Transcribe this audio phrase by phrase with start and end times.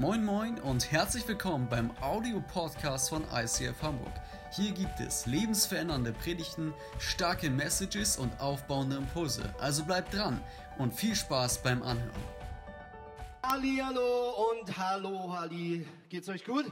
[0.00, 4.14] Moin Moin und herzlich willkommen beim Audio-Podcast von ICF Hamburg.
[4.50, 9.54] Hier gibt es lebensverändernde Predigten, starke Messages und aufbauende Impulse.
[9.58, 10.42] Also bleibt dran
[10.78, 12.24] und viel Spaß beim Anhören.
[13.42, 15.86] Halli, hallo und hallo, Halli.
[16.08, 16.64] Geht's euch gut?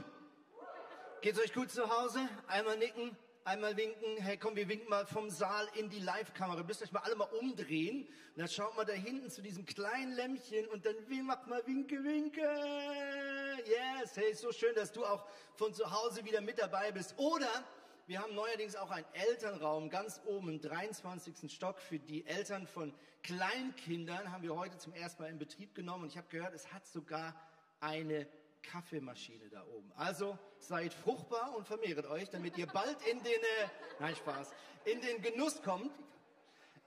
[1.21, 2.27] Geht's euch gut zu Hause?
[2.47, 3.15] Einmal nicken,
[3.49, 4.17] einmal winken.
[4.17, 6.61] Hey, komm, wir winken mal vom Saal in die Live-Kamera.
[6.61, 8.03] Müsst euch mal alle mal umdrehen.
[8.03, 10.95] Und dann schaut mal da hinten zu diesem kleinen Lämpchen und dann
[11.25, 12.47] macht mal Winke, Winke.
[13.65, 15.25] Yes, hey, so schön, dass du auch
[15.55, 17.15] von zu Hause wieder mit dabei bist.
[17.17, 17.49] Oder
[18.05, 21.51] wir haben neuerdings auch einen Elternraum ganz oben im 23.
[21.51, 24.31] Stock für die Eltern von Kleinkindern.
[24.31, 26.03] Haben wir heute zum ersten Mal in Betrieb genommen.
[26.03, 27.33] Und ich habe gehört, es hat sogar
[27.79, 28.27] eine
[28.61, 29.91] Kaffeemaschine da oben.
[29.95, 33.67] Also seid fruchtbar und vermehret euch, damit ihr bald in den, äh,
[33.99, 34.51] nein Spaß,
[34.85, 35.91] in den Genuss kommt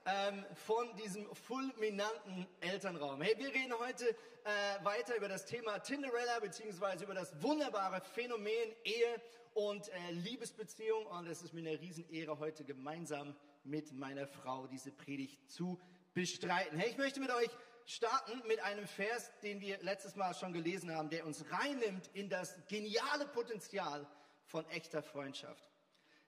[0.05, 3.21] ähm, von diesem fulminanten Elternraum.
[3.21, 8.75] Hey, wir reden heute äh, weiter über das Thema Tinderella beziehungsweise über das wunderbare Phänomen
[8.83, 9.21] Ehe
[9.53, 11.05] und äh, Liebesbeziehung.
[11.05, 15.79] Und es ist mir eine Riesenehre, heute gemeinsam mit meiner Frau diese Predigt zu
[16.13, 16.77] bestreiten.
[16.77, 17.49] Hey, ich möchte mit euch
[17.85, 22.29] starten mit einem Vers, den wir letztes Mal schon gelesen haben, der uns reinnimmt in
[22.29, 24.07] das geniale Potenzial
[24.45, 25.69] von echter Freundschaft.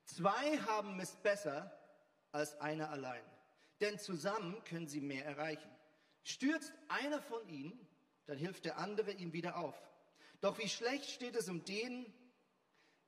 [0.05, 1.75] Zwei haben es besser
[2.31, 3.23] als einer allein,
[3.81, 5.69] denn zusammen können sie mehr erreichen.
[6.23, 7.87] Stürzt einer von ihnen,
[8.25, 9.75] dann hilft der andere ihm wieder auf.
[10.41, 12.11] Doch wie schlecht steht es um den,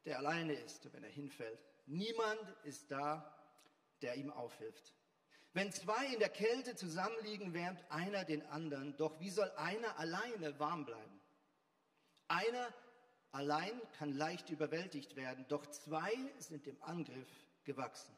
[0.06, 1.60] der alleine ist, wenn er hinfällt.
[1.86, 3.34] Niemand ist da,
[4.02, 4.94] der ihm aufhilft.
[5.58, 8.96] Wenn zwei in der Kälte zusammenliegen, wärmt einer den anderen.
[8.98, 11.20] Doch wie soll einer alleine warm bleiben?
[12.28, 12.72] Einer
[13.32, 17.28] allein kann leicht überwältigt werden, doch zwei sind dem Angriff
[17.64, 18.16] gewachsen.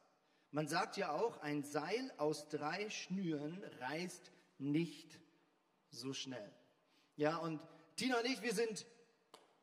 [0.52, 5.18] Man sagt ja auch, ein Seil aus drei Schnüren reißt nicht
[5.92, 6.54] so schnell.
[7.16, 7.62] Ja, und
[7.96, 8.86] Tina und ich, wir sind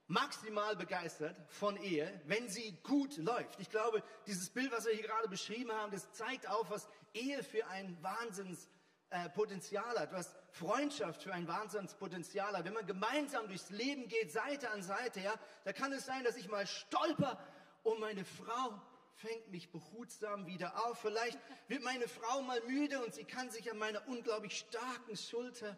[0.09, 3.59] maximal begeistert von Ehe, wenn sie gut läuft.
[3.59, 7.43] Ich glaube, dieses Bild, was wir hier gerade beschrieben haben, das zeigt auf, was Ehe
[7.43, 12.65] für ein Wahnsinnspotenzial hat, was Freundschaft für ein Wahnsinnspotenzial hat.
[12.65, 15.35] Wenn man gemeinsam durchs Leben geht, Seite an Seite, ja,
[15.65, 17.39] da kann es sein, dass ich mal stolper
[17.83, 18.81] und meine Frau
[19.17, 21.01] fängt mich behutsam wieder auf.
[21.01, 25.77] Vielleicht wird meine Frau mal müde und sie kann sich an meiner unglaublich starken Schulter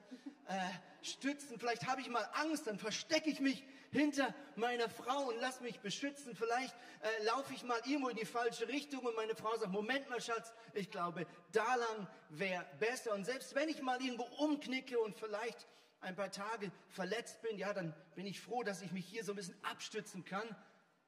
[0.49, 0.59] äh,
[1.03, 1.59] stützen.
[1.59, 5.81] Vielleicht habe ich mal Angst, dann verstecke ich mich hinter meiner Frau und lass mich
[5.81, 6.35] beschützen.
[6.35, 10.09] Vielleicht äh, laufe ich mal irgendwo in die falsche Richtung und meine Frau sagt, Moment
[10.11, 13.15] mal Schatz, ich glaube, da lang wäre besser.
[13.15, 15.67] Und selbst wenn ich mal irgendwo umknicke und vielleicht
[16.01, 19.33] ein paar Tage verletzt bin, ja, dann bin ich froh, dass ich mich hier so
[19.33, 20.57] ein bisschen abstützen kann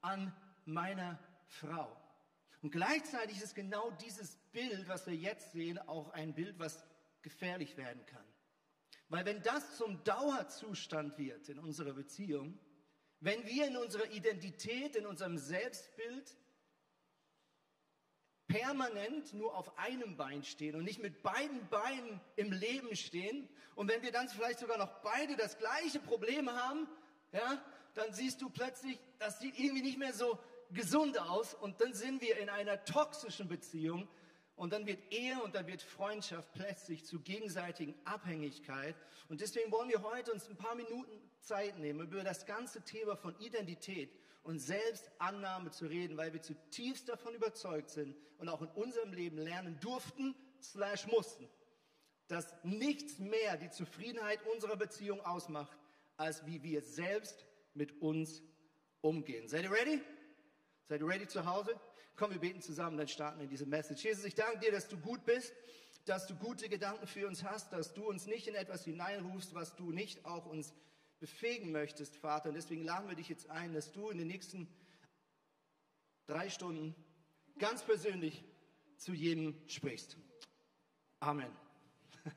[0.00, 1.96] an meiner Frau.
[2.62, 6.84] Und gleichzeitig ist genau dieses Bild, was wir jetzt sehen, auch ein Bild, was
[7.22, 8.24] gefährlich werden kann.
[9.08, 12.58] Weil wenn das zum Dauerzustand wird in unserer Beziehung,
[13.20, 16.36] wenn wir in unserer Identität, in unserem Selbstbild
[18.48, 23.88] permanent nur auf einem Bein stehen und nicht mit beiden Beinen im Leben stehen und
[23.88, 26.88] wenn wir dann vielleicht sogar noch beide das gleiche Problem haben,
[27.32, 27.62] ja,
[27.94, 30.38] dann siehst du plötzlich, das sieht irgendwie nicht mehr so
[30.72, 34.08] gesund aus und dann sind wir in einer toxischen Beziehung
[34.60, 38.94] und dann wird Ehe und dann wird Freundschaft plötzlich zu gegenseitigen Abhängigkeit.
[39.30, 43.16] Und deswegen wollen wir heute uns ein paar Minuten Zeit nehmen, über das ganze Thema
[43.16, 48.68] von Identität und Selbstannahme zu reden, weil wir zutiefst davon überzeugt sind und auch in
[48.68, 51.48] unserem Leben lernen durften, slash mussten,
[52.28, 55.78] dass nichts mehr die Zufriedenheit unserer Beziehung ausmacht,
[56.18, 58.42] als wie wir selbst mit uns
[59.00, 59.48] umgehen.
[59.48, 60.02] Seid ihr ready?
[60.84, 61.80] Seid ihr ready zu Hause?
[62.20, 64.04] Komm, wir beten zusammen, dann starten wir diese Message.
[64.04, 65.54] Jesus, ich danke dir, dass du gut bist,
[66.04, 69.74] dass du gute Gedanken für uns hast, dass du uns nicht in etwas hineinrufst, was
[69.74, 70.74] du nicht auch uns
[71.18, 72.50] befähigen möchtest, Vater.
[72.50, 74.68] Und deswegen laden wir dich jetzt ein, dass du in den nächsten
[76.26, 76.94] drei Stunden
[77.58, 78.44] ganz persönlich
[78.98, 80.18] zu jedem sprichst.
[81.20, 81.50] Amen.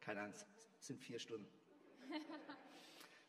[0.00, 0.46] Keine Angst,
[0.78, 1.48] es sind vier Stunden.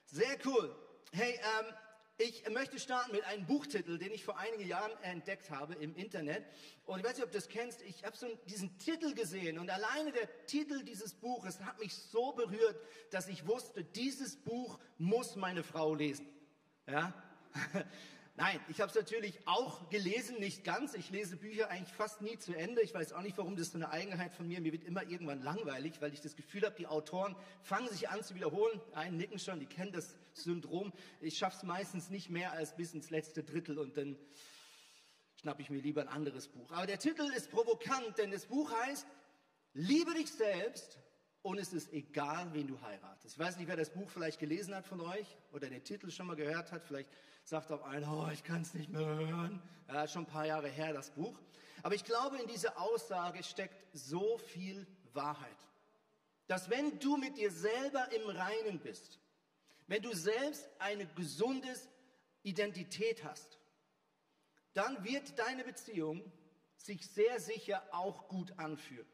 [0.05, 0.75] Sehr cool.
[1.11, 1.73] Hey, ähm,
[2.17, 6.45] ich möchte starten mit einem Buchtitel, den ich vor einigen Jahren entdeckt habe im Internet.
[6.85, 7.81] Und ich weiß nicht, ob du das kennst.
[7.81, 12.31] Ich habe so diesen Titel gesehen und alleine der Titel dieses Buches hat mich so
[12.31, 12.79] berührt,
[13.11, 16.27] dass ich wusste, dieses Buch muss meine Frau lesen.
[16.87, 17.13] Ja?
[18.37, 20.93] Nein, ich habe es natürlich auch gelesen, nicht ganz.
[20.93, 22.81] Ich lese Bücher eigentlich fast nie zu Ende.
[22.81, 24.59] Ich weiß auch nicht, warum das so eine Eigenheit von mir.
[24.59, 28.23] Mir wird immer irgendwann langweilig, weil ich das Gefühl habe, die Autoren fangen sich an
[28.23, 28.81] zu wiederholen.
[28.93, 30.91] Einen nicken schon, die kennen das Syndrom.
[31.21, 34.17] Ich schaffe es meistens nicht mehr als bis ins letzte Drittel und dann
[35.39, 36.69] schnappe ich mir lieber ein anderes Buch.
[36.71, 39.07] Aber der Titel ist provokant, denn das Buch heißt
[39.77, 40.99] Liebe dich selbst
[41.41, 43.35] und es ist egal, wen du heiratest.
[43.35, 46.27] Ich weiß nicht, wer das Buch vielleicht gelesen hat von euch oder den Titel schon
[46.27, 46.85] mal gehört hat.
[46.85, 47.09] Vielleicht
[47.45, 49.61] sagt auch einer, oh, ich kann es nicht mehr hören.
[49.87, 51.39] Ja, schon ein paar Jahre her, das Buch.
[51.83, 55.55] Aber ich glaube, in dieser Aussage steckt so viel Wahrheit.
[56.47, 59.19] Dass wenn du mit dir selber im Reinen bist,
[59.87, 61.73] wenn du selbst eine gesunde
[62.41, 63.59] Identität hast,
[64.73, 66.31] dann wird deine Beziehung
[66.77, 69.07] sich sehr sicher auch gut anfühlen.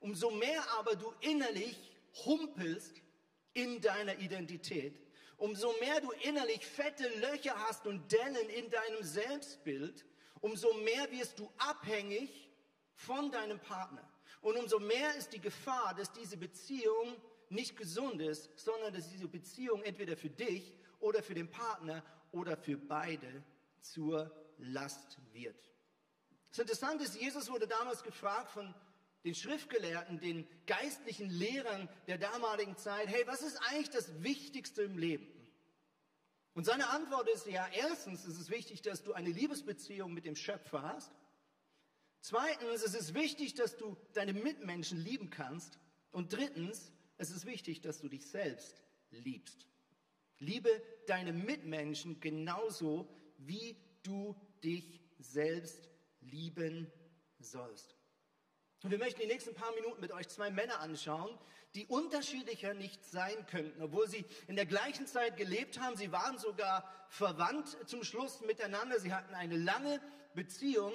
[0.00, 1.78] Umso mehr aber du innerlich
[2.24, 3.00] humpelst
[3.54, 4.98] in deiner Identität,
[5.42, 10.06] umso mehr du innerlich fette Löcher hast und Dellen in deinem Selbstbild,
[10.40, 12.48] umso mehr wirst du abhängig
[12.94, 14.08] von deinem Partner.
[14.40, 17.16] Und umso mehr ist die Gefahr, dass diese Beziehung
[17.48, 22.56] nicht gesund ist, sondern dass diese Beziehung entweder für dich oder für den Partner oder
[22.56, 23.42] für beide
[23.80, 25.72] zur Last wird.
[26.50, 28.72] Das Interessante ist, Jesus wurde damals gefragt von
[29.24, 34.98] den Schriftgelehrten, den geistlichen Lehrern der damaligen Zeit, hey, was ist eigentlich das Wichtigste im
[34.98, 35.26] Leben?
[36.54, 40.36] Und seine Antwort ist, ja, erstens ist es wichtig, dass du eine Liebesbeziehung mit dem
[40.36, 41.12] Schöpfer hast.
[42.20, 45.78] Zweitens ist es wichtig, dass du deine Mitmenschen lieben kannst.
[46.10, 49.66] Und drittens, es ist wichtig, dass du dich selbst liebst.
[50.38, 50.70] Liebe
[51.06, 53.08] deine Mitmenschen genauso,
[53.38, 55.88] wie du dich selbst
[56.20, 56.90] lieben
[57.38, 57.96] sollst.
[58.82, 61.30] Und wir möchten die nächsten paar Minuten mit euch zwei Männer anschauen,
[61.74, 65.96] die unterschiedlicher nicht sein könnten, obwohl sie in der gleichen Zeit gelebt haben.
[65.96, 68.98] Sie waren sogar verwandt zum Schluss miteinander.
[68.98, 70.00] Sie hatten eine lange
[70.34, 70.92] Beziehung,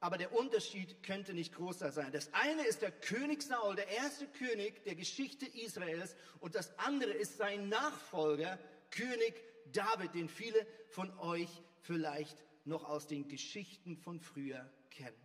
[0.00, 2.12] aber der Unterschied könnte nicht größer sein.
[2.12, 7.12] Das eine ist der König Saul, der erste König der Geschichte Israels, und das andere
[7.12, 8.58] ist sein Nachfolger,
[8.90, 9.34] König
[9.72, 11.48] David, den viele von euch
[11.80, 15.21] vielleicht noch aus den Geschichten von früher kennen.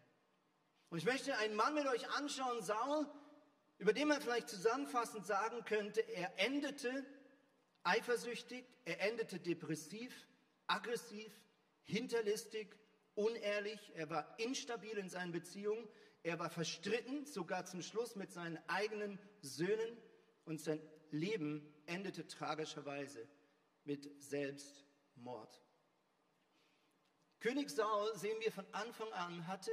[0.89, 3.07] Und ich möchte einen Mann mit euch anschauen, Saul,
[3.77, 7.05] über den man vielleicht zusammenfassend sagen könnte, er endete
[7.83, 10.13] eifersüchtig, er endete depressiv,
[10.67, 11.31] aggressiv,
[11.83, 12.75] hinterlistig,
[13.15, 15.87] unehrlich, er war instabil in seinen Beziehungen,
[16.23, 19.97] er war verstritten, sogar zum Schluss mit seinen eigenen Söhnen
[20.45, 20.81] und sein
[21.11, 23.27] Leben endete tragischerweise
[23.83, 25.61] mit Selbstmord.
[27.39, 29.71] König Saul, sehen wir von Anfang an, hatte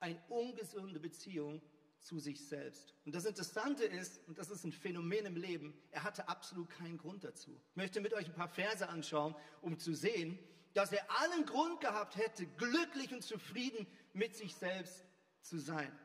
[0.00, 1.62] eine ungesunde Beziehung
[2.00, 2.94] zu sich selbst.
[3.06, 6.98] Und das Interessante ist, und das ist ein Phänomen im Leben, er hatte absolut keinen
[6.98, 7.58] Grund dazu.
[7.70, 10.38] Ich möchte mit euch ein paar Verse anschauen, um zu sehen,
[10.74, 15.04] dass er allen Grund gehabt hätte, glücklich und zufrieden mit sich selbst
[15.40, 15.98] zu sein.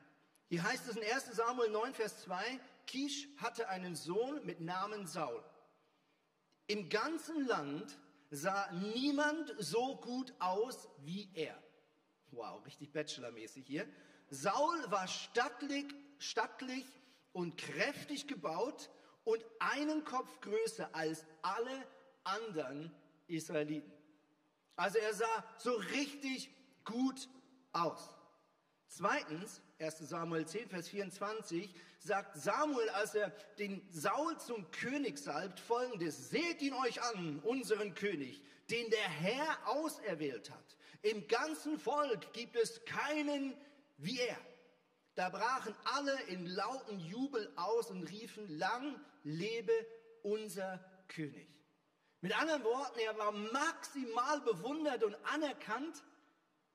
[0.47, 5.05] Hier heißt es in 1 Samuel 9, Vers 2, Kisch hatte einen Sohn mit Namen
[5.05, 5.43] Saul.
[6.67, 7.99] Im ganzen Land
[8.31, 11.61] sah niemand so gut aus wie er.
[12.31, 13.87] Wow, richtig Bachelormäßig hier.
[14.29, 15.85] Saul war stattlich,
[16.17, 16.85] stattlich
[17.33, 18.89] und kräftig gebaut
[19.23, 21.87] und einen Kopf größer als alle
[22.23, 22.91] anderen
[23.27, 23.91] Israeliten.
[24.75, 26.49] Also er sah so richtig
[26.85, 27.27] gut
[27.73, 28.15] aus.
[28.87, 33.29] Zweitens, 1 Samuel 10, Vers 24, sagt Samuel, als er
[33.59, 39.67] den Saul zum König salbt, folgendes, seht ihn euch an, unseren König, den der Herr
[39.67, 40.77] auserwählt hat.
[41.01, 43.55] Im ganzen Volk gibt es keinen
[43.97, 44.37] wie er.
[45.15, 49.73] Da brachen alle in lauten Jubel aus und riefen, lang lebe
[50.23, 51.49] unser König.
[52.21, 56.03] Mit anderen Worten, er war maximal bewundert und anerkannt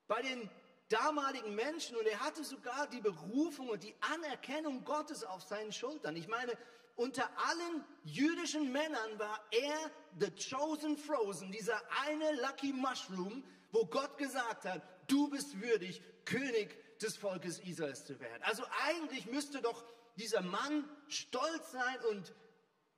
[0.06, 0.50] bei den
[0.88, 6.16] damaligen Menschen und er hatte sogar die Berufung und die Anerkennung Gottes auf seinen Schultern.
[6.16, 6.56] Ich meine,
[6.96, 13.42] unter allen jüdischen Männern war er the chosen frozen, dieser eine lucky mushroom,
[13.74, 18.42] wo Gott gesagt hat, du bist würdig, König des Volkes Israels zu werden.
[18.44, 19.84] Also eigentlich müsste doch
[20.16, 22.32] dieser Mann stolz sein und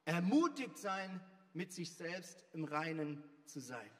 [0.04, 1.20] ermutigt sein,
[1.54, 3.90] mit sich selbst im Reinen zu sein.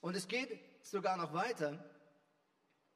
[0.00, 1.78] Und es geht sogar noch weiter.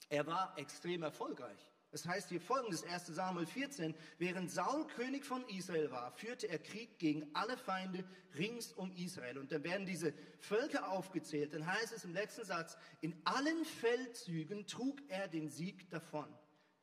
[0.09, 1.71] Er war extrem erfolgreich.
[1.91, 6.59] Es heißt hier folgendes, 1 Samuel 14, während Saul König von Israel war, führte er
[6.59, 8.05] Krieg gegen alle Feinde
[8.37, 9.39] rings um Israel.
[9.39, 11.55] Und dann werden diese Völker aufgezählt.
[11.55, 16.27] Dann heißt es im letzten Satz, in allen Feldzügen trug er den Sieg davon.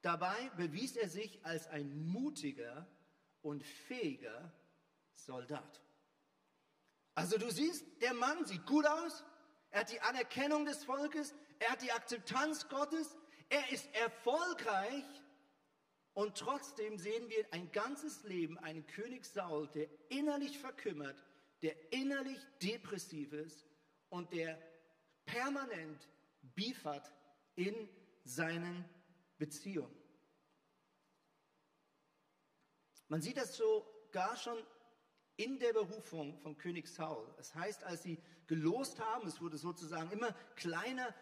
[0.01, 2.87] Dabei bewies er sich als ein mutiger
[3.41, 4.51] und fähiger
[5.13, 5.81] Soldat.
[7.13, 9.23] Also du siehst, der Mann sieht gut aus,
[9.69, 13.15] er hat die Anerkennung des Volkes, er hat die Akzeptanz Gottes,
[13.49, 15.03] er ist erfolgreich
[16.13, 21.21] und trotzdem sehen wir ein ganzes Leben einen König Saul, der innerlich verkümmert,
[21.61, 23.65] der innerlich depressiv ist
[24.09, 24.57] und der
[25.25, 26.07] permanent
[26.55, 27.11] Beef hat
[27.55, 27.89] in
[28.23, 28.85] seinen
[29.37, 29.95] Beziehungen.
[33.07, 34.57] Man sieht das sogar schon
[35.37, 37.27] in der Berufung von König Saul.
[37.37, 41.13] Es das heißt, als sie gelost haben, es wurde sozusagen immer kleiner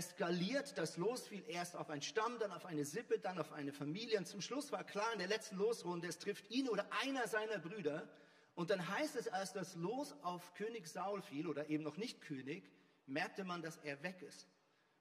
[0.00, 3.72] skaliert, das Los fiel erst auf einen Stamm, dann auf eine Sippe, dann auf eine
[3.72, 4.18] Familie.
[4.18, 7.58] Und zum Schluss war klar in der letzten Losrunde, es trifft ihn oder einer seiner
[7.58, 8.08] Brüder.
[8.54, 12.20] Und dann heißt es, als das Los auf König Saul fiel oder eben noch nicht
[12.20, 12.70] König,
[13.06, 14.48] merkte man, dass er weg ist.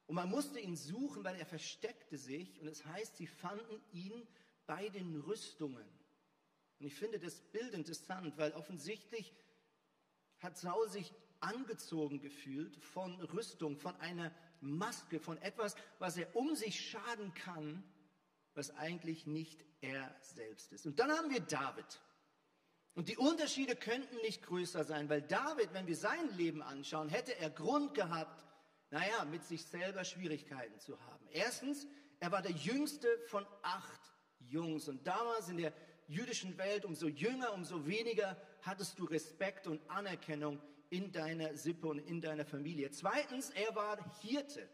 [0.05, 2.59] Und man musste ihn suchen, weil er versteckte sich.
[2.59, 4.27] Und es heißt, sie fanden ihn
[4.65, 5.87] bei den Rüstungen.
[6.79, 9.33] Und ich finde das Bild interessant, weil offensichtlich
[10.39, 14.33] hat Saul sich angezogen gefühlt von Rüstung, von einer
[14.63, 17.83] Maske, von etwas, was er um sich schaden kann,
[18.53, 20.85] was eigentlich nicht er selbst ist.
[20.85, 22.01] Und dann haben wir David.
[22.95, 27.37] Und die Unterschiede könnten nicht größer sein, weil David, wenn wir sein Leben anschauen, hätte
[27.37, 28.45] er Grund gehabt,
[28.91, 31.27] naja, mit sich selber Schwierigkeiten zu haben.
[31.31, 31.87] Erstens,
[32.19, 34.01] er war der jüngste von acht
[34.39, 34.87] Jungs.
[34.87, 35.73] Und damals in der
[36.07, 40.61] jüdischen Welt, umso jünger, umso weniger hattest du Respekt und Anerkennung
[40.93, 42.91] in deiner Sippe und in deiner Familie.
[42.91, 44.69] Zweitens, er war Hirte.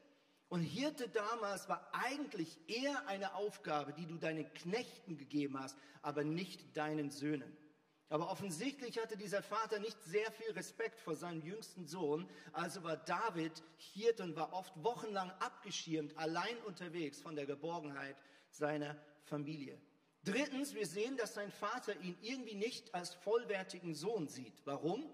[0.49, 6.25] Und Hirte damals war eigentlich eher eine Aufgabe, die du deinen Knechten gegeben hast, aber
[6.25, 7.55] nicht deinen Söhnen.
[8.09, 12.97] Aber offensichtlich hatte dieser Vater nicht sehr viel Respekt vor seinem jüngsten Sohn, also war
[12.97, 18.17] David Hirte und war oft wochenlang abgeschirmt, allein unterwegs von der Geborgenheit
[18.49, 19.79] seiner Familie.
[20.25, 24.65] Drittens, wir sehen, dass sein Vater ihn irgendwie nicht als vollwertigen Sohn sieht.
[24.65, 25.09] Warum?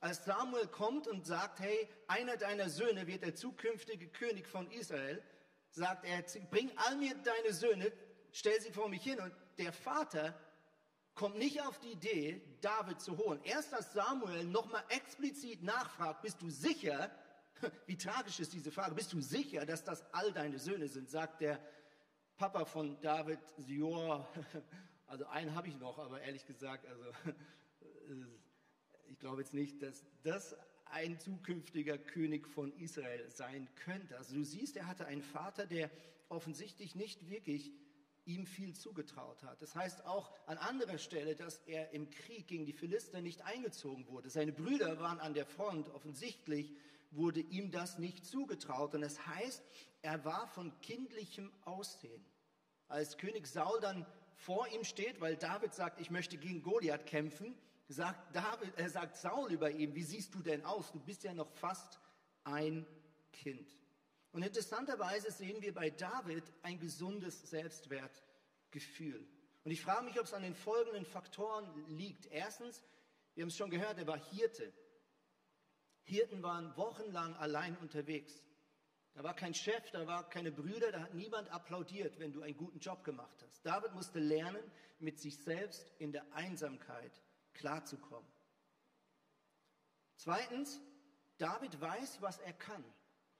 [0.00, 5.22] Als Samuel kommt und sagt, hey, einer deiner Söhne wird der zukünftige König von Israel,
[5.70, 7.92] sagt er, bring all mir deine Söhne,
[8.32, 9.20] stell sie vor mich hin.
[9.20, 10.34] Und der Vater
[11.14, 13.40] kommt nicht auf die Idee, David zu holen.
[13.44, 17.10] Erst als Samuel nochmal explizit nachfragt, bist du sicher,
[17.86, 21.42] wie tragisch ist diese Frage, bist du sicher, dass das all deine Söhne sind, sagt
[21.42, 21.60] der
[22.38, 24.26] Papa von David, ja,
[25.06, 27.04] also einen habe ich noch, aber ehrlich gesagt, also
[29.20, 34.16] glaube jetzt nicht, dass das ein zukünftiger König von Israel sein könnte.
[34.18, 35.90] Also du siehst, er hatte einen Vater, der
[36.28, 37.70] offensichtlich nicht wirklich
[38.24, 39.60] ihm viel zugetraut hat.
[39.62, 44.06] Das heißt auch an anderer Stelle, dass er im Krieg gegen die Philister nicht eingezogen
[44.08, 44.30] wurde.
[44.30, 45.88] Seine Brüder waren an der Front.
[45.90, 46.74] Offensichtlich
[47.10, 48.94] wurde ihm das nicht zugetraut.
[48.94, 49.62] Und das heißt,
[50.02, 52.24] er war von kindlichem Aussehen.
[52.88, 57.54] Als König Saul dann vor ihm steht, weil David sagt, ich möchte gegen Goliath kämpfen,
[57.92, 60.92] sagt, David, er sagt Saul über ihn, wie siehst du denn aus?
[60.92, 61.98] Du bist ja noch fast
[62.44, 62.86] ein
[63.32, 63.68] Kind.
[64.32, 69.26] Und interessanterweise sehen wir bei David ein gesundes Selbstwertgefühl.
[69.64, 72.26] Und ich frage mich, ob es an den folgenden Faktoren liegt.
[72.26, 72.82] Erstens,
[73.34, 74.72] wir haben es schon gehört, er war Hirte.
[76.04, 78.42] Hirten waren wochenlang allein unterwegs.
[79.14, 82.56] Da war kein Chef, da war keine Brüder, da hat niemand applaudiert, wenn du einen
[82.56, 83.66] guten Job gemacht hast.
[83.66, 84.62] David musste lernen,
[85.00, 87.20] mit sich selbst in der Einsamkeit
[87.54, 88.30] klarzukommen.
[90.16, 90.80] Zweitens,
[91.38, 92.84] David weiß, was er kann.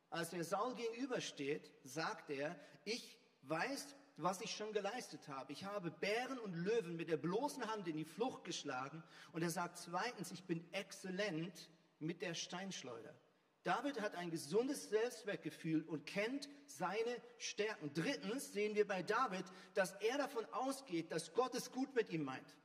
[0.08, 5.52] Als er Saul gegenübersteht, sagt er, ich weiß, was ich schon geleistet habe.
[5.52, 9.02] Ich habe Bären und Löwen mit der bloßen Hand in die Flucht geschlagen.
[9.32, 13.14] Und er sagt zweitens, ich bin exzellent mit der Steinschleuder.
[13.62, 17.92] David hat ein gesundes Selbstwertgefühl und kennt seine Stärken.
[17.92, 22.24] Drittens sehen wir bei David, dass er davon ausgeht, dass Gott es gut mit ihm
[22.24, 22.56] meint.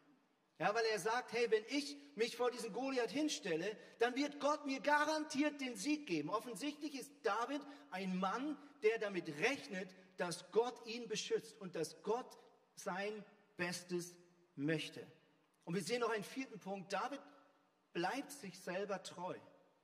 [0.57, 4.65] Ja, weil er sagt, hey, wenn ich mich vor diesen Goliath hinstelle, dann wird Gott
[4.65, 6.29] mir garantiert den Sieg geben.
[6.29, 12.37] Offensichtlich ist David ein Mann, der damit rechnet, dass Gott ihn beschützt und dass Gott
[12.75, 13.25] sein
[13.57, 14.15] Bestes
[14.55, 15.05] möchte.
[15.65, 16.93] Und wir sehen noch einen vierten Punkt.
[16.93, 17.19] David
[17.91, 19.37] bleibt sich selber treu.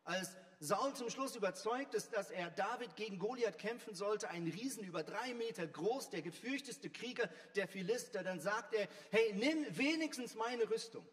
[0.06, 4.84] Als Saul zum Schluss überzeugt ist, dass er David gegen Goliath kämpfen sollte, ein Riesen
[4.84, 10.36] über drei Meter groß, der gefürchteste Krieger der Philister, dann sagt er, hey, nimm wenigstens
[10.36, 11.04] meine Rüstung.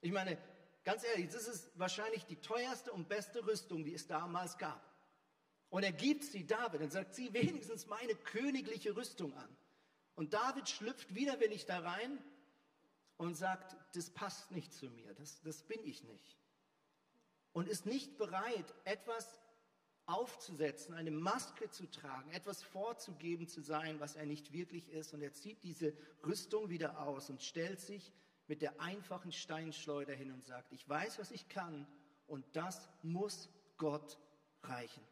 [0.00, 0.38] Ich meine,
[0.84, 4.82] ganz ehrlich, das ist wahrscheinlich die teuerste und beste Rüstung, die es damals gab.
[5.68, 9.54] Und er gibt sie David und sagt, zieh wenigstens meine königliche Rüstung an.
[10.14, 12.18] Und David schlüpft widerwillig da rein
[13.18, 16.37] und sagt, das passt nicht zu mir, das, das bin ich nicht
[17.52, 19.40] und ist nicht bereit, etwas
[20.06, 25.12] aufzusetzen, eine Maske zu tragen, etwas vorzugeben zu sein, was er nicht wirklich ist.
[25.12, 25.94] Und er zieht diese
[26.26, 28.12] Rüstung wieder aus und stellt sich
[28.46, 31.86] mit der einfachen Steinschleuder hin und sagt, ich weiß, was ich kann
[32.26, 34.18] und das muss Gott
[34.62, 35.02] reichen.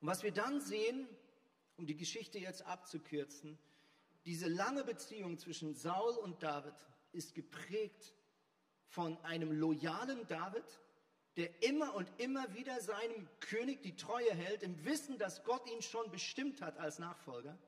[0.00, 1.08] Und was wir dann sehen,
[1.76, 3.56] um die Geschichte jetzt abzukürzen,
[4.24, 6.74] diese lange Beziehung zwischen Saul und David
[7.12, 8.15] ist geprägt
[8.96, 10.64] von einem loyalen David,
[11.36, 15.82] der immer und immer wieder seinem König die Treue hält, im Wissen, dass Gott ihn
[15.82, 17.58] schon bestimmt hat als Nachfolger,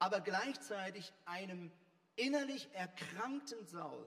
[0.00, 1.70] aber gleichzeitig einem
[2.16, 4.04] innerlich erkrankten Saul,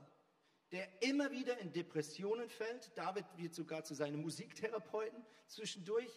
[0.73, 2.91] der immer wieder in Depressionen fällt.
[2.97, 6.11] David wird sogar zu seinem Musiktherapeuten zwischendurch.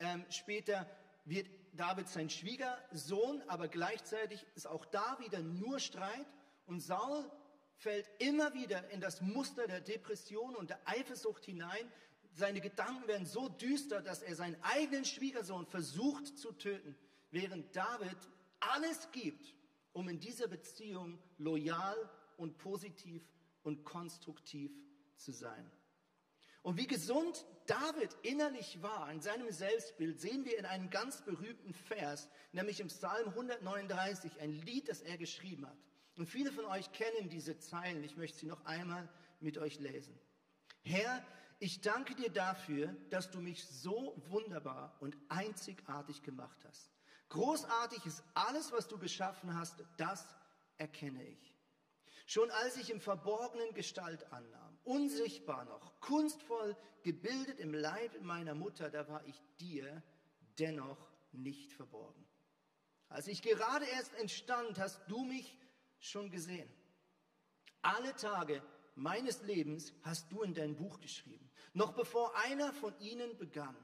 [0.00, 0.90] Ähm, später
[1.24, 6.26] wird David sein Schwiegersohn, aber gleichzeitig ist auch da wieder nur Streit.
[6.66, 7.30] Und Saul
[7.76, 11.90] fällt immer wieder in das Muster der Depression und der Eifersucht hinein.
[12.32, 16.96] Seine Gedanken werden so düster, dass er seinen eigenen Schwiegersohn versucht zu töten,
[17.30, 18.16] während David
[18.60, 19.54] alles gibt,
[19.92, 21.96] um in dieser Beziehung loyal
[22.36, 23.22] und positiv
[23.62, 24.70] und konstruktiv
[25.16, 25.70] zu sein.
[26.62, 31.72] Und wie gesund David innerlich war in seinem Selbstbild, sehen wir in einem ganz berühmten
[31.72, 35.76] Vers, nämlich im Psalm 139, ein Lied, das er geschrieben hat.
[36.16, 38.02] Und viele von euch kennen diese Zeilen.
[38.02, 39.08] Ich möchte sie noch einmal
[39.40, 40.18] mit euch lesen.
[40.82, 41.24] Herr,
[41.58, 46.90] ich danke dir dafür, dass du mich so wunderbar und einzigartig gemacht hast.
[47.28, 50.36] Großartig ist alles, was du geschaffen hast, das
[50.78, 51.54] erkenne ich.
[52.26, 58.90] Schon als ich im Verborgenen Gestalt annahm, unsichtbar noch, kunstvoll gebildet im Leib meiner Mutter,
[58.90, 60.02] da war ich dir
[60.58, 60.98] dennoch
[61.32, 62.26] nicht verborgen.
[63.08, 65.56] Als ich gerade erst entstand, hast du mich
[65.98, 66.68] schon gesehen.
[67.82, 68.62] Alle Tage
[68.94, 73.76] meines Lebens hast du in dein Buch geschrieben, noch bevor einer von ihnen begann.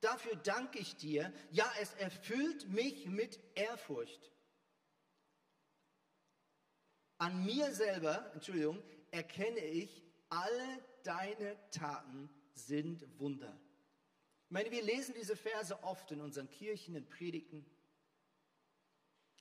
[0.00, 1.32] Dafür danke ich dir.
[1.50, 4.32] Ja, es erfüllt mich mit Ehrfurcht.
[7.18, 13.60] An mir selber, Entschuldigung, erkenne ich, alle deine Taten sind Wunder.
[14.46, 17.66] Ich meine, wir lesen diese Verse oft in unseren Kirchen, in Predigten.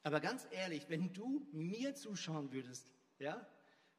[0.04, 2.88] Aber ganz ehrlich, wenn du mir zuschauen würdest,
[3.20, 3.46] ja,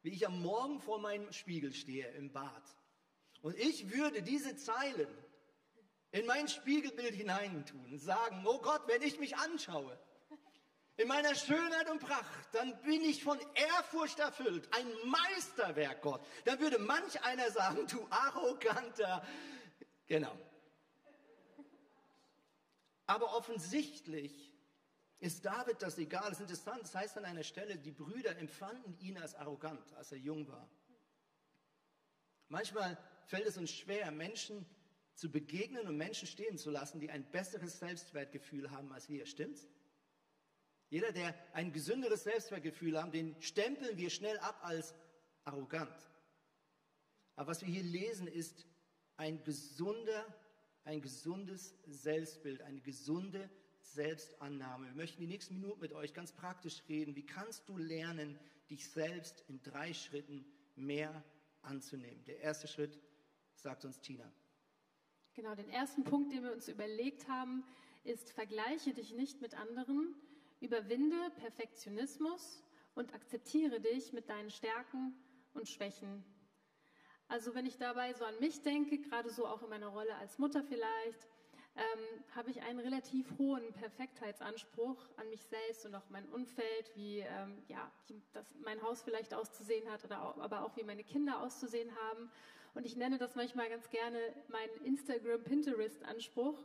[0.01, 2.63] wie ich am Morgen vor meinem Spiegel stehe im Bad
[3.41, 5.07] und ich würde diese Zeilen
[6.11, 9.97] in mein Spiegelbild hineintun und sagen, oh Gott, wenn ich mich anschaue,
[10.97, 14.67] in meiner Schönheit und Pracht, dann bin ich von Ehrfurcht erfüllt.
[14.71, 16.21] Ein Meisterwerk, Gott.
[16.45, 19.25] Dann würde manch einer sagen, du arroganter.
[20.05, 20.37] Genau.
[23.07, 24.50] Aber offensichtlich
[25.21, 26.29] ist David das egal.
[26.29, 26.81] Das ist interessant.
[26.81, 30.67] Das heißt an einer Stelle, die Brüder empfanden ihn als arrogant, als er jung war.
[32.49, 34.65] Manchmal fällt es uns schwer, Menschen
[35.13, 39.27] zu begegnen und Menschen stehen zu lassen, die ein besseres Selbstwertgefühl haben als wir.
[39.27, 39.69] Stimmt's?
[40.89, 44.95] Jeder, der ein gesünderes Selbstwertgefühl hat, den stempeln wir schnell ab als
[45.45, 45.95] arrogant.
[47.35, 48.65] Aber was wir hier lesen, ist
[49.17, 50.25] ein gesunder,
[50.83, 53.49] ein gesundes Selbstbild, eine gesunde
[53.93, 54.87] Selbstannahme.
[54.87, 57.15] Wir möchten die nächsten Minuten mit euch ganz praktisch reden.
[57.15, 61.23] Wie kannst du lernen, dich selbst in drei Schritten mehr
[61.61, 62.23] anzunehmen?
[62.25, 62.97] Der erste Schritt
[63.55, 64.31] sagt uns Tina.
[65.33, 67.63] Genau, den ersten Punkt, den wir uns überlegt haben,
[68.03, 70.15] ist, vergleiche dich nicht mit anderen,
[70.59, 75.15] Überwinde Perfektionismus und akzeptiere dich mit deinen Stärken
[75.53, 76.23] und Schwächen.
[77.27, 80.37] Also wenn ich dabei so an mich denke, gerade so auch in meiner Rolle als
[80.37, 81.27] Mutter vielleicht,
[81.75, 87.19] ähm, habe ich einen relativ hohen Perfektheitsanspruch an mich selbst und auch mein Umfeld, wie
[87.19, 87.91] ähm, ja,
[88.33, 92.31] das mein Haus vielleicht auszusehen hat oder auch, aber auch wie meine Kinder auszusehen haben.
[92.73, 96.57] Und ich nenne das manchmal ganz gerne meinen Instagram-Pinterest-Anspruch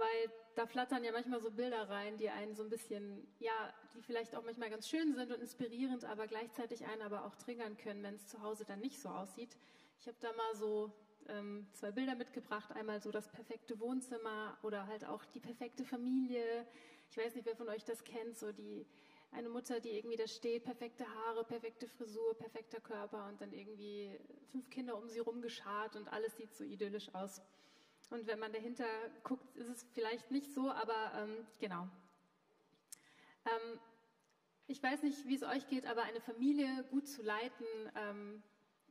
[0.00, 4.02] weil da flattern ja manchmal so Bilder rein, die einen so ein bisschen, ja, die
[4.02, 8.02] vielleicht auch manchmal ganz schön sind und inspirierend, aber gleichzeitig einen aber auch triggern können,
[8.02, 9.56] wenn es zu Hause dann nicht so aussieht.
[10.00, 10.92] Ich habe da mal so
[11.28, 16.66] ähm, zwei Bilder mitgebracht, einmal so das perfekte Wohnzimmer oder halt auch die perfekte Familie.
[17.10, 18.86] Ich weiß nicht, wer von euch das kennt, so die
[19.32, 24.18] eine Mutter, die irgendwie da steht, perfekte Haare, perfekte Frisur, perfekter Körper und dann irgendwie
[24.50, 27.40] fünf Kinder um sie rumgeschart und alles sieht so idyllisch aus.
[28.10, 28.86] Und wenn man dahinter
[29.22, 31.88] guckt, ist es vielleicht nicht so, aber ähm, genau.
[33.44, 33.78] Ähm,
[34.66, 38.42] ich weiß nicht, wie es euch geht, aber eine Familie gut zu leiten ähm,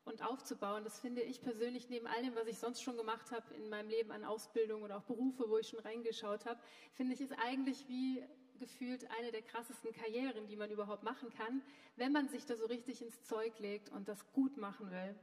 [0.09, 3.53] und aufzubauen, das finde ich persönlich neben all dem, was ich sonst schon gemacht habe
[3.55, 6.59] in meinem Leben an Ausbildung und auch Berufe, wo ich schon reingeschaut habe,
[6.93, 8.23] finde ich, ist eigentlich wie
[8.59, 11.61] gefühlt eine der krassesten Karrieren, die man überhaupt machen kann,
[11.95, 15.15] wenn man sich da so richtig ins Zeug legt und das gut machen will.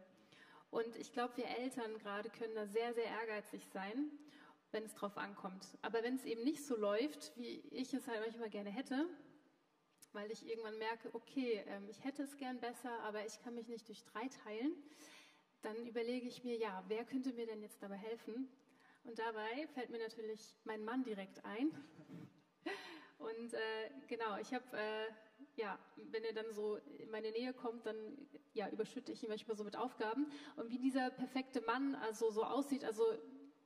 [0.71, 4.11] Und ich glaube, wir Eltern gerade können da sehr, sehr ehrgeizig sein,
[4.73, 5.67] wenn es drauf ankommt.
[5.83, 9.07] Aber wenn es eben nicht so läuft, wie ich es halt manchmal gerne hätte,
[10.17, 13.69] weil ich irgendwann merke, okay, ähm, ich hätte es gern besser, aber ich kann mich
[13.69, 14.73] nicht durch drei teilen,
[15.63, 18.49] dann überlege ich mir, ja, wer könnte mir denn jetzt dabei helfen?
[19.05, 21.71] Und dabei fällt mir natürlich mein Mann direkt ein.
[23.19, 25.07] Und äh, genau, ich habe äh,
[25.57, 27.97] ja, wenn er dann so in meine Nähe kommt, dann
[28.53, 30.27] ja, überschütte ich ihn manchmal so mit Aufgaben.
[30.57, 33.05] Und wie dieser perfekte Mann also so aussieht, also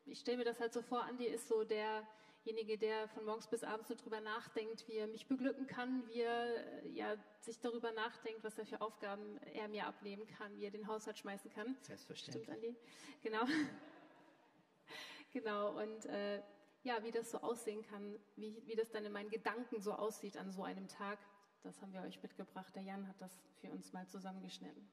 [0.06, 2.06] ich stelle mir das halt so vor, Andi ist so der,
[2.44, 6.20] derjenige, der von morgens bis abends nur darüber nachdenkt, wie er mich beglücken kann, wie
[6.20, 10.70] er ja, sich darüber nachdenkt, was er für Aufgaben er mir abnehmen kann, wie er
[10.70, 11.76] den Haushalt schmeißen kann.
[11.82, 12.44] Selbstverständlich.
[12.44, 12.76] Stimmt, Andi?
[13.22, 13.44] Genau.
[15.32, 16.42] genau, und äh,
[16.82, 20.36] ja, wie das so aussehen kann, wie, wie das dann in meinen Gedanken so aussieht
[20.36, 21.18] an so einem Tag,
[21.62, 22.74] das haben wir euch mitgebracht.
[22.74, 24.88] Der Jan hat das für uns mal zusammengeschnitten.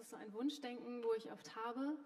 [0.00, 1.96] Ist so ein Wunschdenken, wo ich oft habe.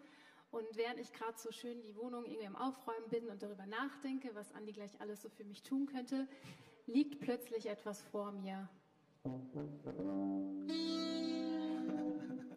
[0.50, 4.34] Und während ich gerade so schön die Wohnung irgendwie am Aufräumen bin und darüber nachdenke,
[4.34, 6.28] was Andi gleich alles so für mich tun könnte,
[6.86, 8.68] liegt plötzlich etwas vor mir.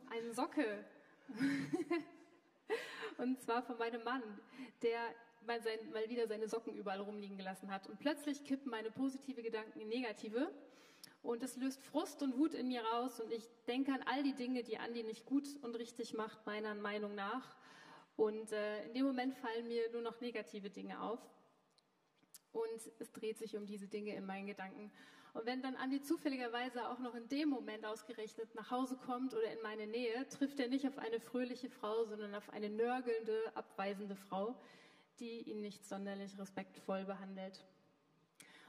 [0.10, 0.86] Eine Socke.
[3.18, 4.24] und zwar von meinem Mann,
[4.82, 5.00] der
[5.46, 7.88] mal, sein, mal wieder seine Socken überall rumliegen gelassen hat.
[7.88, 10.52] Und plötzlich kippen meine positive Gedanken in negative.
[11.28, 14.34] Und es löst Frust und Wut in mir raus und ich denke an all die
[14.34, 17.58] Dinge, die Andi nicht gut und richtig macht, meiner Meinung nach.
[18.16, 21.20] Und äh, in dem Moment fallen mir nur noch negative Dinge auf.
[22.54, 24.90] Und es dreht sich um diese Dinge in meinen Gedanken.
[25.34, 29.52] Und wenn dann Andi zufälligerweise auch noch in dem Moment ausgerechnet nach Hause kommt oder
[29.52, 34.16] in meine Nähe, trifft er nicht auf eine fröhliche Frau, sondern auf eine nörgelnde, abweisende
[34.16, 34.56] Frau,
[35.20, 37.66] die ihn nicht sonderlich respektvoll behandelt.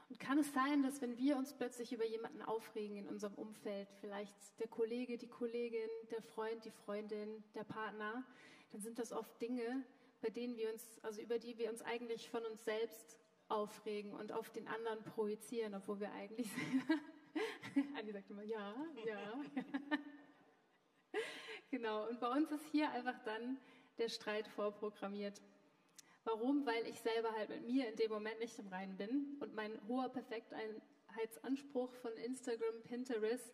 [0.09, 3.87] Und kann es sein, dass wenn wir uns plötzlich über jemanden aufregen in unserem Umfeld,
[4.01, 8.25] vielleicht der Kollege, die Kollegin, der Freund, die Freundin, der Partner,
[8.71, 9.85] dann sind das oft Dinge,
[10.21, 13.17] bei denen wir uns, also über die wir uns eigentlich von uns selbst
[13.49, 16.49] aufregen und auf den anderen projizieren, obwohl wir eigentlich,
[17.97, 18.73] Andi sagt immer, ja,
[19.05, 19.41] ja.
[21.71, 23.57] genau, und bei uns ist hier einfach dann
[23.97, 25.41] der Streit vorprogrammiert.
[26.31, 26.63] Warum?
[26.65, 29.79] Weil ich selber halt mit mir in dem Moment nicht im Reinen bin und mein
[29.87, 33.51] hoher Perfektheitsanspruch von Instagram, Pinterest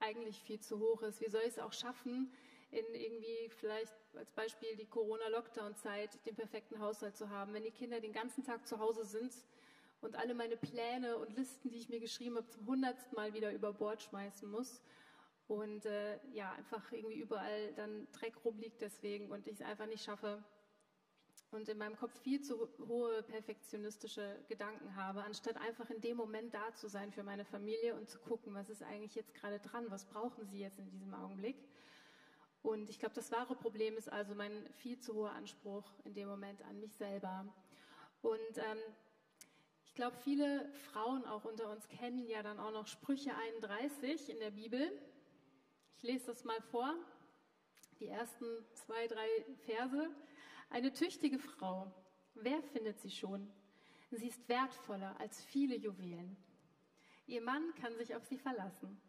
[0.00, 1.20] eigentlich viel zu hoch ist.
[1.20, 2.32] Wie soll ich es auch schaffen,
[2.70, 8.00] in irgendwie vielleicht als Beispiel die Corona-Lockdown-Zeit den perfekten Haushalt zu haben, wenn die Kinder
[8.00, 9.32] den ganzen Tag zu Hause sind
[10.00, 13.52] und alle meine Pläne und Listen, die ich mir geschrieben habe, zum hundertsten Mal wieder
[13.52, 14.80] über Bord schmeißen muss
[15.46, 20.02] und äh, ja, einfach irgendwie überall dann Dreck rumliegt deswegen und ich es einfach nicht
[20.02, 20.42] schaffe,
[21.54, 26.52] und in meinem Kopf viel zu hohe perfektionistische Gedanken habe, anstatt einfach in dem Moment
[26.52, 29.86] da zu sein für meine Familie und zu gucken, was ist eigentlich jetzt gerade dran,
[29.90, 31.56] was brauchen sie jetzt in diesem Augenblick.
[32.62, 36.28] Und ich glaube, das wahre Problem ist also mein viel zu hoher Anspruch in dem
[36.28, 37.46] Moment an mich selber.
[38.22, 38.78] Und ähm,
[39.84, 44.40] ich glaube, viele Frauen auch unter uns kennen ja dann auch noch Sprüche 31 in
[44.40, 44.90] der Bibel.
[45.98, 46.94] Ich lese das mal vor,
[48.00, 49.28] die ersten zwei, drei
[49.66, 50.08] Verse.
[50.74, 51.94] Eine tüchtige Frau,
[52.34, 53.48] wer findet sie schon?
[54.10, 56.36] Sie ist wertvoller als viele Juwelen.
[57.28, 59.00] Ihr Mann kann sich auf sie verlassen.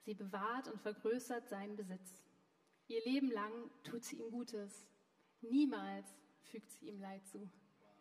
[0.00, 2.26] Sie bewahrt und vergrößert seinen Besitz.
[2.88, 3.52] Ihr Leben lang
[3.84, 4.88] tut sie ihm Gutes.
[5.40, 6.12] Niemals
[6.50, 7.48] fügt sie ihm Leid zu.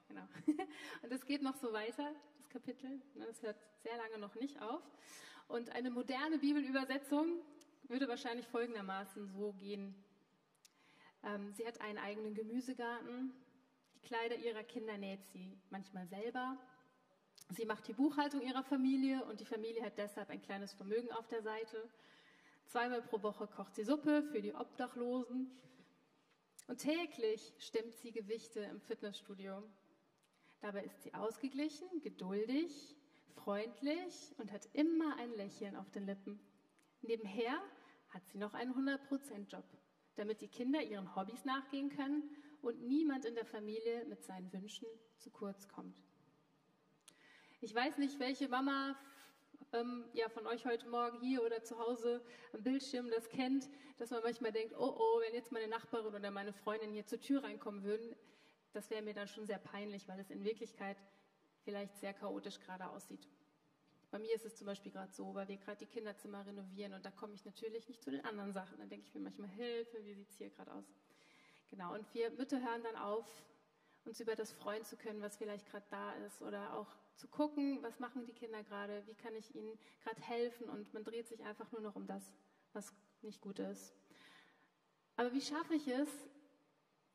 [0.07, 0.27] Genau.
[1.03, 2.99] Und es geht noch so weiter, das Kapitel.
[3.13, 4.81] Das hört sehr lange noch nicht auf.
[5.47, 7.43] Und eine moderne Bibelübersetzung
[7.83, 10.03] würde wahrscheinlich folgendermaßen so gehen.
[11.23, 13.33] Ähm, sie hat einen eigenen Gemüsegarten.
[13.95, 16.57] Die Kleider ihrer Kinder näht sie manchmal selber.
[17.49, 21.27] Sie macht die Buchhaltung ihrer Familie und die Familie hat deshalb ein kleines Vermögen auf
[21.27, 21.89] der Seite.
[22.65, 25.51] Zweimal pro Woche kocht sie Suppe für die Obdachlosen.
[26.67, 29.63] Und täglich stemmt sie Gewichte im Fitnessstudio.
[30.61, 32.95] Dabei ist sie ausgeglichen, geduldig,
[33.35, 36.39] freundlich und hat immer ein Lächeln auf den Lippen.
[37.01, 37.61] Nebenher
[38.09, 39.65] hat sie noch einen 100%-Job
[40.15, 42.23] damit die Kinder ihren Hobbys nachgehen können
[42.61, 46.01] und niemand in der Familie mit seinen Wünschen zu kurz kommt.
[47.61, 48.95] Ich weiß nicht, welche Mama
[49.73, 52.21] ähm, ja, von euch heute Morgen hier oder zu Hause
[52.53, 56.31] am Bildschirm das kennt, dass man manchmal denkt, oh oh, wenn jetzt meine Nachbarin oder
[56.31, 58.15] meine Freundin hier zur Tür reinkommen würden,
[58.73, 60.97] das wäre mir dann schon sehr peinlich, weil es in Wirklichkeit
[61.63, 63.27] vielleicht sehr chaotisch gerade aussieht.
[64.13, 67.03] Bei mir ist es zum Beispiel gerade so, weil wir gerade die Kinderzimmer renovieren und
[67.03, 68.77] da komme ich natürlich nicht zu den anderen Sachen.
[68.77, 70.85] Dann denke ich mir manchmal, Hilfe, wie sieht es hier gerade aus?
[71.71, 73.25] Genau, und wir Mütter hören dann auf,
[74.05, 77.81] uns über das freuen zu können, was vielleicht gerade da ist oder auch zu gucken,
[77.81, 81.43] was machen die Kinder gerade, wie kann ich ihnen gerade helfen und man dreht sich
[81.43, 82.21] einfach nur noch um das,
[82.73, 83.95] was nicht gut ist.
[85.15, 86.09] Aber wie schaffe ich es,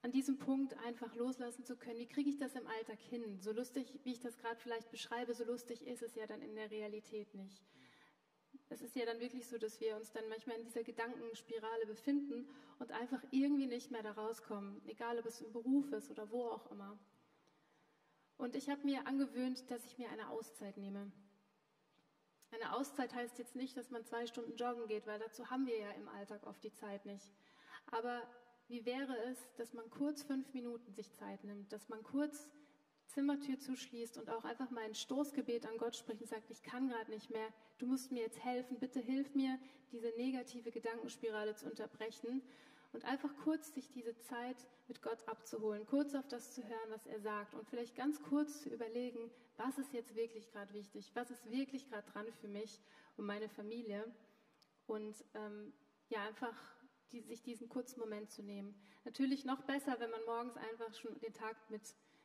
[0.03, 1.99] an diesem Punkt einfach loslassen zu können.
[1.99, 3.41] Wie kriege ich das im Alltag hin?
[3.41, 6.55] So lustig, wie ich das gerade vielleicht beschreibe, so lustig ist es ja dann in
[6.55, 7.65] der Realität nicht.
[8.71, 12.49] Es ist ja dann wirklich so, dass wir uns dann manchmal in dieser Gedankenspirale befinden
[12.79, 16.45] und einfach irgendwie nicht mehr da rauskommen, egal ob es im Beruf ist oder wo
[16.45, 16.99] auch immer.
[18.37, 21.11] Und ich habe mir angewöhnt, dass ich mir eine Auszeit nehme.
[22.51, 25.77] Eine Auszeit heißt jetzt nicht, dass man zwei Stunden joggen geht, weil dazu haben wir
[25.77, 27.33] ja im Alltag oft die Zeit nicht.
[27.91, 28.23] Aber
[28.69, 32.49] wie wäre es, dass man kurz fünf Minuten sich Zeit nimmt, dass man kurz
[33.07, 36.89] Zimmertür zuschließt und auch einfach mal ein Stoßgebet an Gott spricht und sagt, ich kann
[36.89, 39.59] gerade nicht mehr, du musst mir jetzt helfen, bitte hilf mir,
[39.93, 42.43] diese negative Gedankenspirale zu unterbrechen
[42.93, 44.57] und einfach kurz sich diese Zeit
[44.89, 48.63] mit Gott abzuholen, kurz auf das zu hören, was er sagt und vielleicht ganz kurz
[48.63, 52.79] zu überlegen, was ist jetzt wirklich gerade wichtig, was ist wirklich gerade dran für mich
[53.17, 54.05] und meine Familie
[54.87, 55.73] und ähm,
[56.11, 56.57] ja, einfach
[57.13, 58.75] die, sich diesen kurzen Moment zu nehmen.
[59.05, 61.83] Natürlich noch besser, wenn man morgens einfach schon den Tag mit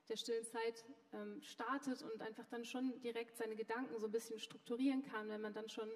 [0.10, 4.40] der stillen Zeit ähm, startet und einfach dann schon direkt seine Gedanken so ein bisschen
[4.40, 5.90] strukturieren kann, wenn man dann schon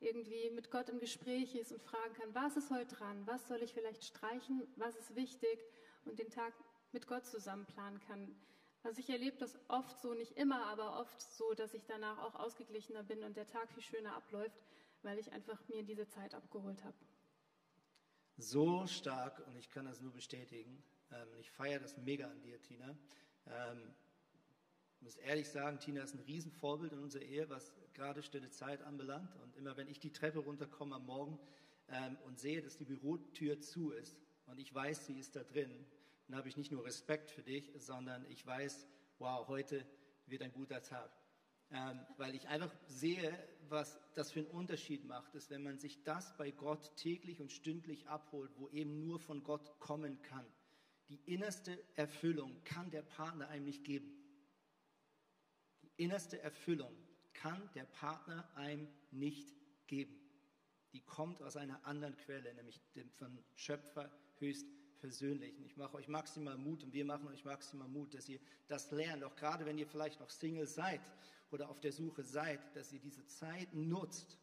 [0.00, 3.62] irgendwie mit Gott im Gespräch ist und fragen kann, was ist heute dran, was soll
[3.62, 5.64] ich vielleicht streichen, was ist wichtig
[6.04, 6.52] und den Tag
[6.92, 8.36] mit Gott zusammen planen kann.
[8.82, 12.34] Also ich erlebe das oft so, nicht immer, aber oft so, dass ich danach auch
[12.36, 14.62] ausgeglichener bin und der Tag viel schöner abläuft,
[15.02, 16.96] weil ich einfach mir diese Zeit abgeholt habe.
[18.38, 20.82] So stark und ich kann das nur bestätigen.
[21.10, 22.94] Ähm, ich feiere das mega an dir, Tina.
[23.46, 23.94] Ähm,
[24.96, 28.82] ich muss ehrlich sagen, Tina ist ein Riesenvorbild in unserer Ehe, was gerade stille Zeit
[28.82, 29.34] anbelangt.
[29.36, 31.38] Und immer wenn ich die Treppe runterkomme am Morgen
[31.88, 35.86] ähm, und sehe, dass die Bürotür zu ist und ich weiß, sie ist da drin,
[36.28, 38.86] dann habe ich nicht nur Respekt für dich, sondern ich weiß,
[39.18, 39.86] wow, heute
[40.26, 41.10] wird ein guter Tag.
[41.70, 43.32] Ähm, weil ich einfach sehe,
[43.70, 47.52] was das für einen Unterschied macht, ist, wenn man sich das bei Gott täglich und
[47.52, 50.46] stündlich abholt, wo eben nur von Gott kommen kann.
[51.08, 54.12] Die innerste Erfüllung kann der Partner einem nicht geben.
[55.82, 56.92] Die innerste Erfüllung
[57.32, 59.54] kann der Partner einem nicht
[59.86, 60.18] geben.
[60.92, 64.66] Die kommt aus einer anderen Quelle, nämlich dem von Schöpfer höchst
[64.98, 65.64] persönlichen.
[65.64, 69.22] Ich mache euch maximal Mut und wir machen euch maximal Mut, dass ihr das lernt,
[69.22, 71.00] auch gerade wenn ihr vielleicht noch Single seid
[71.50, 74.38] oder auf der Suche seid, dass ihr diese Zeit nutzt,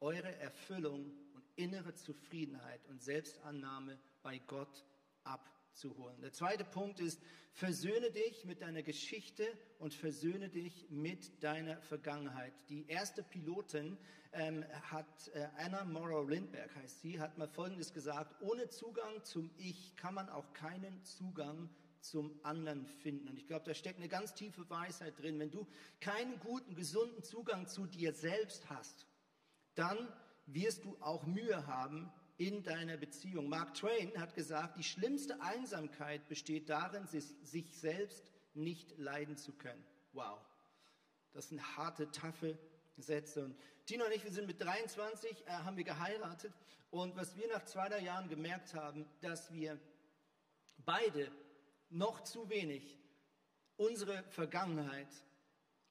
[0.00, 4.84] eure Erfüllung und innere Zufriedenheit und Selbstannahme bei Gott
[5.24, 6.20] ab zu holen.
[6.20, 7.20] Der zweite Punkt ist,
[7.52, 9.46] versöhne dich mit deiner Geschichte
[9.78, 12.52] und versöhne dich mit deiner Vergangenheit.
[12.68, 13.98] Die erste Pilotin
[14.32, 19.50] ähm, hat, äh, Anna Morrow Lindberg heißt sie, hat mal Folgendes gesagt, ohne Zugang zum
[19.58, 21.68] Ich kann man auch keinen Zugang
[22.00, 23.28] zum anderen finden.
[23.28, 25.38] Und ich glaube, da steckt eine ganz tiefe Weisheit drin.
[25.38, 25.66] Wenn du
[26.00, 29.06] keinen guten, gesunden Zugang zu dir selbst hast,
[29.74, 30.08] dann
[30.46, 33.50] wirst du auch Mühe haben, in deiner Beziehung.
[33.50, 39.84] Mark Twain hat gesagt, die schlimmste Einsamkeit besteht darin, sich selbst nicht leiden zu können.
[40.14, 40.40] Wow,
[41.32, 42.58] das sind harte, taffe
[42.96, 43.44] Sätze.
[43.44, 46.54] Und Tina und ich, wir sind mit 23, äh, haben wir geheiratet.
[46.90, 49.78] Und was wir nach zwei, drei Jahren gemerkt haben, dass wir
[50.78, 51.30] beide
[51.90, 52.98] noch zu wenig
[53.76, 55.08] unsere Vergangenheit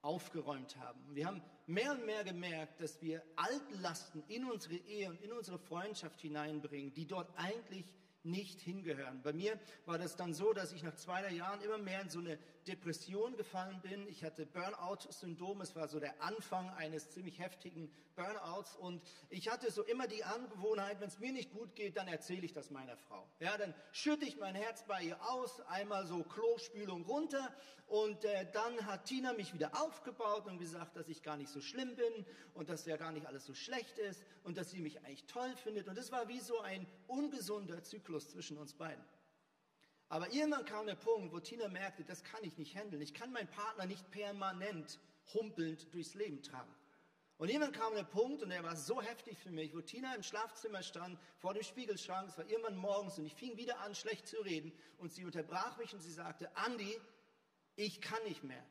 [0.02, 1.00] aufgeräumt haben.
[1.14, 5.60] Wir haben mehr und mehr gemerkt, dass wir Altlasten in unsere Ehe und in unsere
[5.60, 7.86] Freundschaft hineinbringen, die dort eigentlich
[8.24, 9.22] nicht hingehören.
[9.22, 12.20] Bei mir war das dann so, dass ich nach zwei Jahren immer mehr in so
[12.20, 12.38] eine
[12.70, 14.08] Depression gefallen bin.
[14.08, 15.62] Ich hatte Burnout-Syndrom.
[15.62, 18.76] Es war so der Anfang eines ziemlich heftigen Burnouts.
[18.76, 22.46] Und ich hatte so immer die Angewohnheit, wenn es mir nicht gut geht, dann erzähle
[22.46, 23.28] ich das meiner Frau.
[23.40, 27.52] Ja, dann schütte ich mein Herz bei ihr aus, einmal so Klospülung runter.
[27.88, 31.62] Und äh, dann hat Tina mich wieder aufgebaut und gesagt, dass ich gar nicht so
[31.62, 35.00] schlimm bin und dass ja gar nicht alles so schlecht ist und dass sie mich
[35.00, 35.88] eigentlich toll findet.
[35.88, 39.04] Und es war wie so ein ungesunder Zyklus zwischen uns beiden.
[40.10, 43.02] Aber irgendwann kam der Punkt, wo Tina merkte, das kann ich nicht handeln.
[43.02, 45.00] Ich kann meinen Partner nicht permanent
[45.34, 46.74] humpelnd durchs Leben tragen.
[47.38, 50.24] Und irgendwann kam der Punkt, und der war so heftig für mich, wo Tina im
[50.24, 54.28] Schlafzimmer stand, vor dem Spiegelschrank, es war irgendwann morgens, und ich fing wieder an, schlecht
[54.28, 57.00] zu reden, und sie unterbrach mich und sie sagte, Andi,
[57.78, 58.66] ich kann nicht mehr.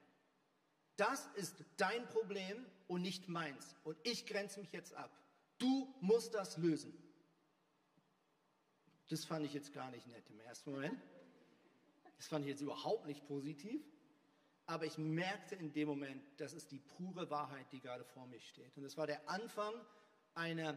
[0.97, 3.77] Das ist dein Problem und nicht meins.
[3.85, 5.17] Und ich grenze mich jetzt ab.
[5.57, 6.93] Du musst das lösen.
[9.09, 11.01] Das fand ich jetzt gar nicht nett im ersten Moment.
[12.19, 13.81] Das fand ich jetzt überhaupt nicht positiv.
[14.67, 18.41] Aber ich merkte in dem Moment, das ist die pure Wahrheit, die gerade vor mir
[18.41, 18.77] steht.
[18.77, 19.73] Und es war der Anfang
[20.35, 20.77] einer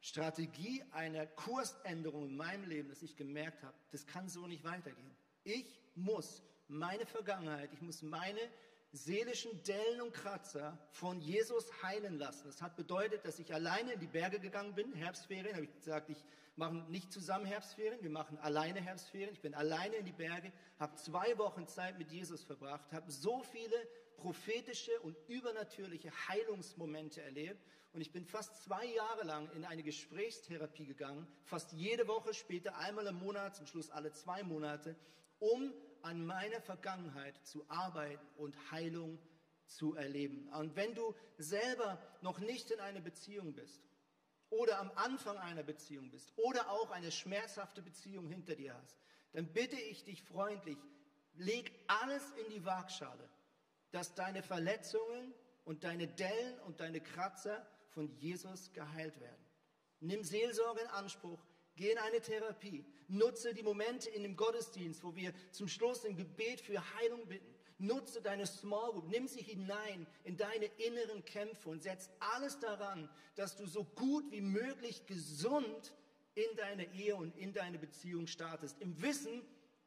[0.00, 5.16] Strategie, einer Kursänderung in meinem Leben, dass ich gemerkt habe, das kann so nicht weitergehen.
[5.42, 8.40] Ich muss meine Vergangenheit, ich muss meine
[8.92, 12.46] seelischen Dellen und Kratzer von Jesus heilen lassen.
[12.46, 16.10] Das hat bedeutet, dass ich alleine in die Berge gegangen bin, Herbstferien, habe ich gesagt,
[16.10, 16.22] ich
[16.56, 19.32] machen nicht zusammen Herbstferien, wir machen alleine Herbstferien.
[19.32, 23.42] Ich bin alleine in die Berge, habe zwei Wochen Zeit mit Jesus verbracht, habe so
[23.42, 23.76] viele
[24.16, 27.64] prophetische und übernatürliche Heilungsmomente erlebt.
[27.92, 32.76] Und ich bin fast zwei Jahre lang in eine Gesprächstherapie gegangen, fast jede Woche, später
[32.78, 34.96] einmal im Monat, zum Schluss alle zwei Monate,
[35.38, 39.18] um an meiner Vergangenheit zu arbeiten und Heilung
[39.66, 40.48] zu erleben.
[40.48, 43.82] Und wenn du selber noch nicht in einer Beziehung bist
[44.52, 48.96] oder am Anfang einer Beziehung bist oder auch eine schmerzhafte Beziehung hinter dir hast,
[49.32, 50.78] dann bitte ich dich freundlich,
[51.34, 53.28] leg alles in die Waagschale,
[53.90, 55.34] dass deine Verletzungen
[55.64, 59.44] und deine Dellen und deine Kratzer von Jesus geheilt werden.
[60.00, 61.42] Nimm Seelsorge in Anspruch,
[61.76, 66.16] geh in eine Therapie, nutze die Momente in dem Gottesdienst, wo wir zum Schluss im
[66.16, 67.51] Gebet für Heilung bitten.
[67.82, 73.08] Nutze deine Small Group, nimm sie hinein in deine inneren Kämpfe und setz alles daran,
[73.34, 75.92] dass du so gut wie möglich gesund
[76.34, 78.80] in deine Ehe und in deine Beziehung startest.
[78.80, 79.42] Im Wissen,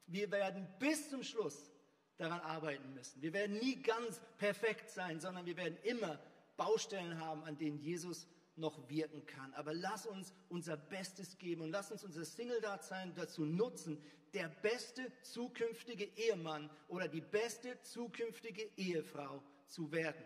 [0.08, 1.72] wir werden bis zum Schluss
[2.18, 3.22] daran arbeiten müssen.
[3.22, 6.20] Wir werden nie ganz perfekt sein, sondern wir werden immer
[6.58, 8.28] Baustellen haben, an denen Jesus
[8.58, 9.54] noch wirken kann.
[9.54, 14.02] Aber lass uns unser Bestes geben und lass uns unser Single-Dasein dazu nutzen,
[14.36, 20.24] der beste zukünftige Ehemann oder die beste zukünftige Ehefrau zu werden.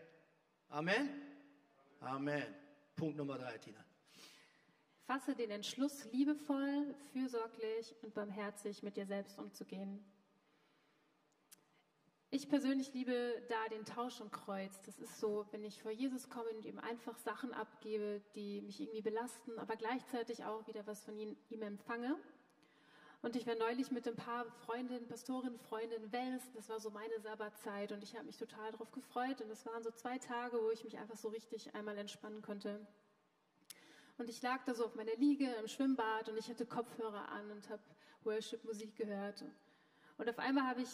[0.68, 1.10] Amen?
[2.00, 2.56] Amen.
[2.96, 3.86] Punkt Nummer drei, Tina.
[5.06, 10.04] Fasse den Entschluss, liebevoll, fürsorglich und barmherzig mit dir selbst umzugehen.
[12.32, 14.80] Ich persönlich liebe da den Tausch und Kreuz.
[14.86, 18.80] Das ist so, wenn ich vor Jesus komme und ihm einfach Sachen abgebe, die mich
[18.80, 22.16] irgendwie belasten, aber gleichzeitig auch wieder was von ihm, ihm empfange.
[23.22, 26.44] Und ich war neulich mit ein paar Freundinnen, Pastorinnen, Freundinnen Wels.
[26.54, 29.42] Das war so meine Sabbatzeit und ich habe mich total darauf gefreut.
[29.42, 32.80] Und es waren so zwei Tage, wo ich mich einfach so richtig einmal entspannen konnte.
[34.18, 37.52] Und ich lag da so auf meiner Liege im Schwimmbad und ich hatte Kopfhörer an
[37.52, 37.82] und habe
[38.24, 39.44] Worship-Musik gehört.
[40.18, 40.90] Und auf einmal habe ich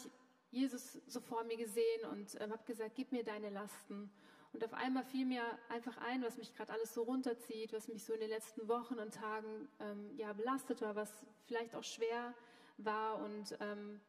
[0.50, 4.10] Jesus so vor mir gesehen und äh, habe gesagt, gib mir deine Lasten.
[4.56, 8.02] Und auf einmal fiel mir einfach ein, was mich gerade alles so runterzieht, was mich
[8.02, 12.32] so in den letzten Wochen und Tagen ähm, ja belastet war, was vielleicht auch schwer
[12.78, 14.00] war und ähm,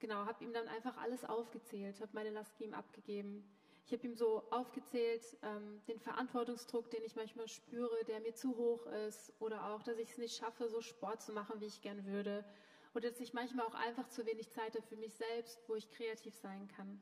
[0.00, 3.48] genau habe ihm dann einfach alles aufgezählt, habe meine Lasten ihm abgegeben.
[3.86, 8.56] Ich habe ihm so aufgezählt, ähm, den Verantwortungsdruck, den ich manchmal spüre, der mir zu
[8.56, 11.82] hoch ist, oder auch, dass ich es nicht schaffe, so Sport zu machen, wie ich
[11.82, 12.44] gern würde,
[12.96, 15.88] oder dass ich manchmal auch einfach zu wenig Zeit habe für mich selbst, wo ich
[15.92, 17.00] kreativ sein kann.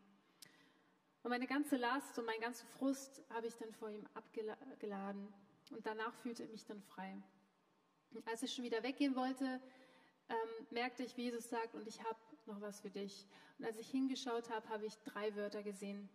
[1.26, 5.26] Und meine ganze Last und mein ganzen Frust habe ich dann vor ihm abgeladen.
[5.72, 7.20] Und danach fühlte ich mich dann frei.
[8.26, 9.60] Als ich schon wieder weggehen wollte,
[10.28, 13.26] ähm, merkte ich, wie Jesus sagt, und ich habe noch was für dich.
[13.58, 16.08] Und als ich hingeschaut habe, habe ich drei Wörter gesehen.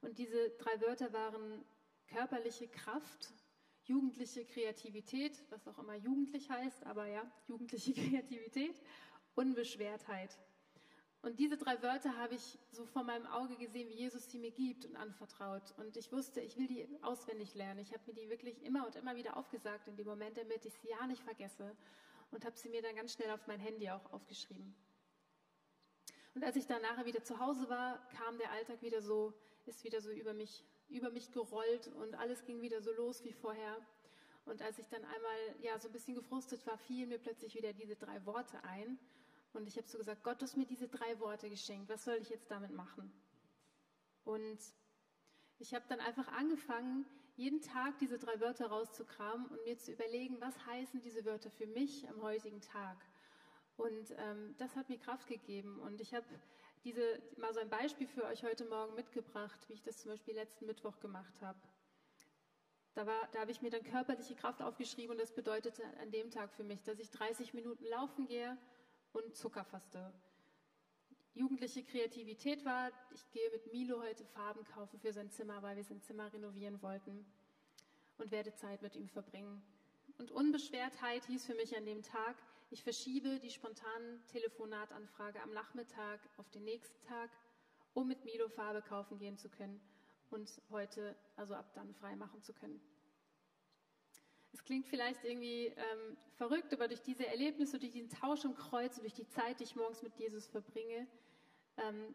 [0.00, 1.62] Und diese drei Wörter waren
[2.06, 3.34] körperliche Kraft,
[3.84, 8.80] jugendliche Kreativität, was auch immer jugendlich heißt, aber ja, jugendliche Kreativität,
[9.34, 10.38] Unbeschwertheit.
[11.22, 14.50] Und diese drei Wörter habe ich so vor meinem Auge gesehen, wie Jesus sie mir
[14.50, 15.72] gibt und anvertraut.
[15.78, 17.80] Und ich wusste, ich will die auswendig lernen.
[17.80, 20.74] Ich habe mir die wirklich immer und immer wieder aufgesagt in dem Moment, damit ich
[20.78, 21.76] sie ja nicht vergesse.
[22.32, 24.74] Und habe sie mir dann ganz schnell auf mein Handy auch aufgeschrieben.
[26.34, 29.32] Und als ich dann nachher wieder zu Hause war, kam der Alltag wieder so,
[29.66, 33.32] ist wieder so über mich über mich gerollt und alles ging wieder so los wie
[33.32, 33.76] vorher.
[34.44, 37.72] Und als ich dann einmal ja so ein bisschen gefrustet war, fielen mir plötzlich wieder
[37.72, 38.98] diese drei Worte ein.
[39.52, 41.88] Und ich habe so gesagt, Gott, du hast mir diese drei Worte geschenkt.
[41.88, 43.12] Was soll ich jetzt damit machen?
[44.24, 44.58] Und
[45.58, 50.40] ich habe dann einfach angefangen, jeden Tag diese drei Wörter rauszukramen und mir zu überlegen,
[50.40, 52.96] was heißen diese Wörter für mich am heutigen Tag.
[53.76, 55.78] Und ähm, das hat mir Kraft gegeben.
[55.80, 56.26] Und ich habe
[56.84, 60.34] diese, mal so ein Beispiel für euch heute Morgen mitgebracht, wie ich das zum Beispiel
[60.34, 61.58] letzten Mittwoch gemacht habe.
[62.94, 66.52] Da, da habe ich mir dann körperliche Kraft aufgeschrieben und das bedeutete an dem Tag
[66.52, 68.58] für mich, dass ich 30 Minuten laufen gehe
[69.12, 70.12] und Zucker faste.
[71.34, 75.84] Jugendliche Kreativität war, ich gehe mit Milo heute Farben kaufen für sein Zimmer, weil wir
[75.84, 77.24] sein Zimmer renovieren wollten
[78.18, 79.62] und werde Zeit mit ihm verbringen.
[80.18, 82.36] Und Unbeschwertheit hieß für mich an dem Tag,
[82.70, 87.30] ich verschiebe die spontane Telefonatanfrage am Nachmittag auf den nächsten Tag,
[87.94, 89.80] um mit Milo Farbe kaufen gehen zu können
[90.30, 92.80] und heute, also ab dann, frei machen zu können.
[94.52, 98.96] Es klingt vielleicht irgendwie ähm, verrückt, aber durch diese Erlebnisse, durch diesen Tausch im Kreuz
[98.96, 101.06] und durch die Zeit, die ich morgens mit Jesus verbringe,
[101.78, 102.14] ähm,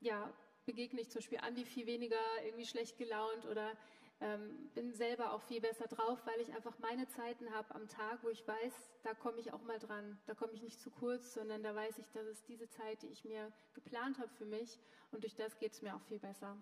[0.00, 0.32] ja,
[0.64, 3.76] begegne ich zum Beispiel Andi viel weniger irgendwie schlecht gelaunt oder
[4.20, 8.22] ähm, bin selber auch viel besser drauf, weil ich einfach meine Zeiten habe am Tag,
[8.22, 10.18] wo ich weiß, da komme ich auch mal dran.
[10.26, 13.08] Da komme ich nicht zu kurz, sondern da weiß ich, das ist diese Zeit, die
[13.08, 14.78] ich mir geplant habe für mich
[15.10, 16.56] und durch das geht es mir auch viel besser.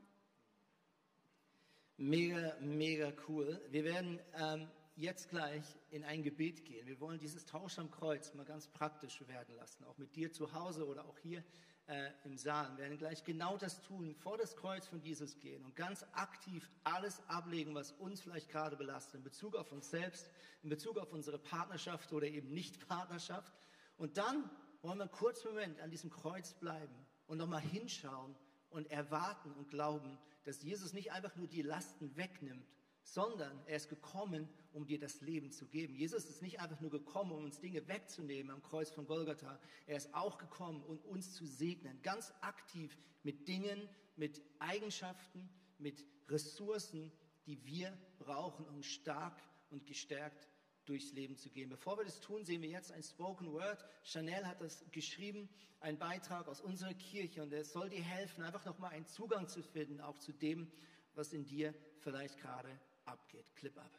[1.99, 3.61] Mega, mega cool.
[3.69, 4.71] Wir werden ähm,
[5.01, 6.87] jetzt gleich in ein Gebet gehen.
[6.87, 10.53] Wir wollen dieses Tausch am Kreuz mal ganz praktisch werden lassen, auch mit dir zu
[10.53, 11.43] Hause oder auch hier
[11.87, 12.71] äh, im Saal.
[12.73, 16.71] Wir werden gleich genau das tun, vor das Kreuz von Jesus gehen und ganz aktiv
[16.85, 20.31] alles ablegen, was uns vielleicht gerade belastet, in Bezug auf uns selbst,
[20.63, 23.53] in Bezug auf unsere Partnerschaft oder eben Nicht-Partnerschaft.
[23.97, 24.51] Und dann
[24.83, 26.95] wollen wir einen kurzen Moment an diesem Kreuz bleiben
[27.27, 28.37] und nochmal hinschauen
[28.69, 32.67] und erwarten und glauben, dass Jesus nicht einfach nur die Lasten wegnimmt,
[33.03, 35.95] sondern er ist gekommen, um dir das Leben zu geben.
[35.95, 39.59] Jesus ist nicht einfach nur gekommen, um uns Dinge wegzunehmen am Kreuz von Golgatha.
[39.87, 45.49] Er ist auch gekommen, um uns zu segnen, ganz aktiv mit Dingen, mit Eigenschaften,
[45.79, 47.11] mit Ressourcen,
[47.47, 49.41] die wir brauchen, um stark
[49.71, 50.49] und gestärkt
[50.85, 51.69] durchs Leben zu gehen.
[51.69, 53.85] Bevor wir das tun, sehen wir jetzt ein Spoken Word.
[54.03, 55.49] Chanel hat das geschrieben,
[55.81, 59.63] ein Beitrag aus unserer Kirche und es soll dir helfen, einfach nochmal einen Zugang zu
[59.63, 60.71] finden, auch zu dem,
[61.15, 62.69] was in dir vielleicht gerade
[63.11, 63.47] abgeht.
[63.55, 63.91] Clip ab.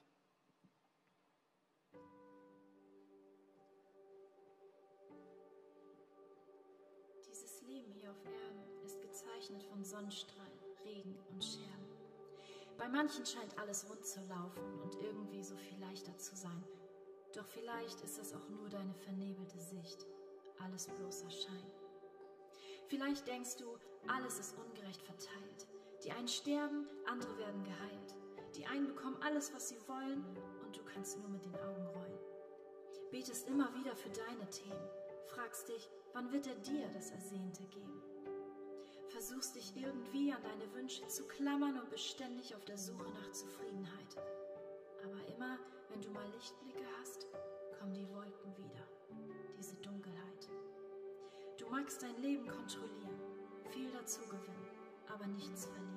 [7.27, 11.81] Dieses Leben hier auf Erden ist gezeichnet von Sonnenstrahlen, Regen und Scherben.
[12.77, 16.63] Bei manchen scheint alles rund zu laufen und irgendwie so viel leichter zu sein.
[17.35, 20.05] Doch vielleicht ist das auch nur deine vernebelte Sicht.
[20.59, 21.71] Alles bloßer Schein.
[22.87, 25.67] Vielleicht denkst du, alles ist ungerecht verteilt.
[26.03, 28.15] Die einen sterben, andere werden geheilt.
[28.71, 30.23] Einen bekommen alles, was sie wollen,
[30.63, 32.19] und du kannst nur mit den Augen rollen.
[33.11, 34.89] Betest immer wieder für deine Themen,
[35.27, 38.01] fragst dich, wann wird er dir das Ersehnte geben?
[39.09, 44.15] Versuchst dich irgendwie an deine Wünsche zu klammern und beständig auf der Suche nach Zufriedenheit.
[45.03, 45.59] Aber immer,
[45.89, 47.27] wenn du mal Lichtblicke hast,
[47.77, 48.87] kommen die Wolken wieder,
[49.57, 50.49] diese Dunkelheit.
[51.57, 53.19] Du magst dein Leben kontrollieren,
[53.69, 54.69] viel dazu gewinnen,
[55.09, 55.91] aber nichts verlieren.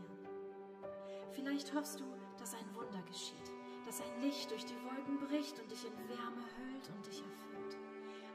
[1.30, 2.04] Vielleicht hoffst du,
[2.44, 3.48] dass ein Wunder geschieht,
[3.86, 7.78] dass ein Licht durch die Wolken bricht und dich in Wärme hüllt und dich erfüllt.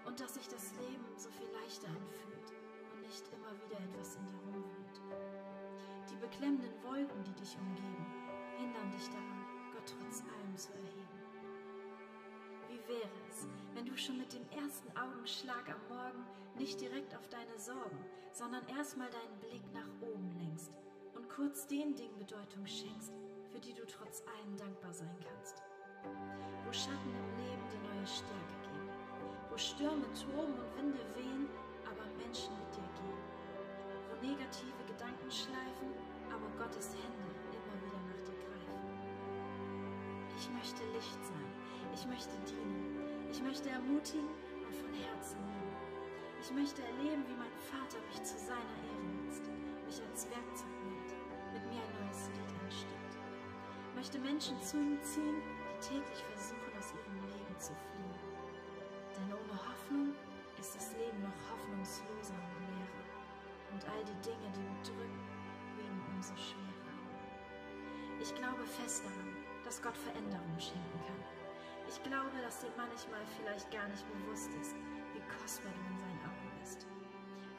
[0.03, 2.49] Und dass sich das Leben so viel leichter anfühlt
[2.91, 4.97] und nicht immer wieder etwas in dir rumwühlt.
[6.10, 8.03] Die beklemmenden Wolken, die dich umgeben,
[8.57, 11.20] hindern dich daran, Gott trotz allem zu erheben.
[12.68, 13.45] Wie wäre es,
[13.76, 16.26] wenn du schon mit dem ersten Augenschlag am Morgen
[16.57, 18.03] nicht direkt auf deine Sorgen,
[18.34, 20.74] sondern erstmal deinen Blick nach oben lenkst
[21.14, 23.14] und kurz den Dingen Bedeutung schenkst,
[23.52, 25.64] für die du trotz allem dankbar sein kannst.
[26.66, 28.89] Wo Schatten im Leben dir neue Stärke geben.
[29.50, 31.50] Wo Stürme toben und Winde wehen,
[31.86, 33.22] aber Menschen mit dir gehen.
[34.10, 35.89] Wo negative Gedanken schleifen,
[36.30, 38.86] aber Gottes Hände immer wieder nach dir greifen.
[40.38, 41.50] Ich möchte Licht sein.
[41.93, 43.02] Ich möchte dienen.
[43.32, 44.30] Ich möchte ermutigen
[44.66, 45.74] und von Herzen lieben.
[46.39, 49.43] Ich möchte erleben, wie mein Vater mich zu seiner Ehre nutzt,
[49.86, 51.12] mich als Werkzeug nimmt,
[51.52, 52.99] mit mir ein neues Lied anstimmt
[54.00, 58.16] möchte Menschen zu ihm ziehen, die täglich versuchen, aus ihrem Leben zu fliehen.
[59.12, 60.16] Denn ohne Hoffnung
[60.58, 63.04] ist das Leben noch hoffnungsloser und leerer.
[63.76, 65.20] Und all die Dinge, die mich drücken,
[65.76, 66.95] wiegen umso schwerer.
[68.24, 69.36] Ich glaube fest daran,
[69.68, 71.20] dass Gott Veränderungen schenken kann.
[71.91, 74.80] Ich glaube, dass dir manchmal vielleicht gar nicht bewusst ist,
[75.12, 76.88] wie kostbar du in seinen Augen bist.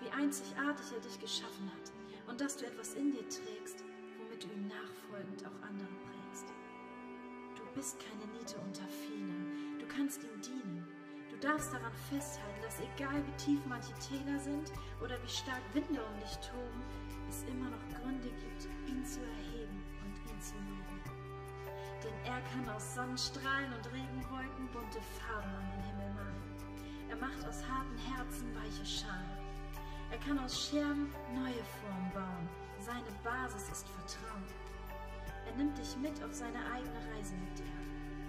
[0.00, 1.92] Wie einzigartig er dich geschaffen hat
[2.32, 3.84] und dass du etwas in dir trägst,
[4.16, 5.89] womit du ihm nachfolgend auch andere
[7.74, 9.78] bist keine Niete unter vielen.
[9.78, 10.86] Du kannst ihm dienen.
[11.30, 16.02] Du darfst daran festhalten, dass egal wie tief manche Täler sind oder wie stark Winde
[16.02, 16.82] um dich toben,
[17.28, 21.00] es immer noch Gründe gibt, ihn zu erheben und ihn zu loben.
[22.02, 26.50] Denn er kann aus Sonnenstrahlen und Regenwolken bunte Farben an den Himmel malen.
[27.08, 29.38] Er macht aus harten Herzen weiche Schalen.
[30.10, 32.48] Er kann aus Scherben neue Formen bauen.
[32.80, 34.69] Seine Basis ist Vertrauen.
[35.50, 37.74] Er nimmt dich mit auf seine eigene Reise mit dir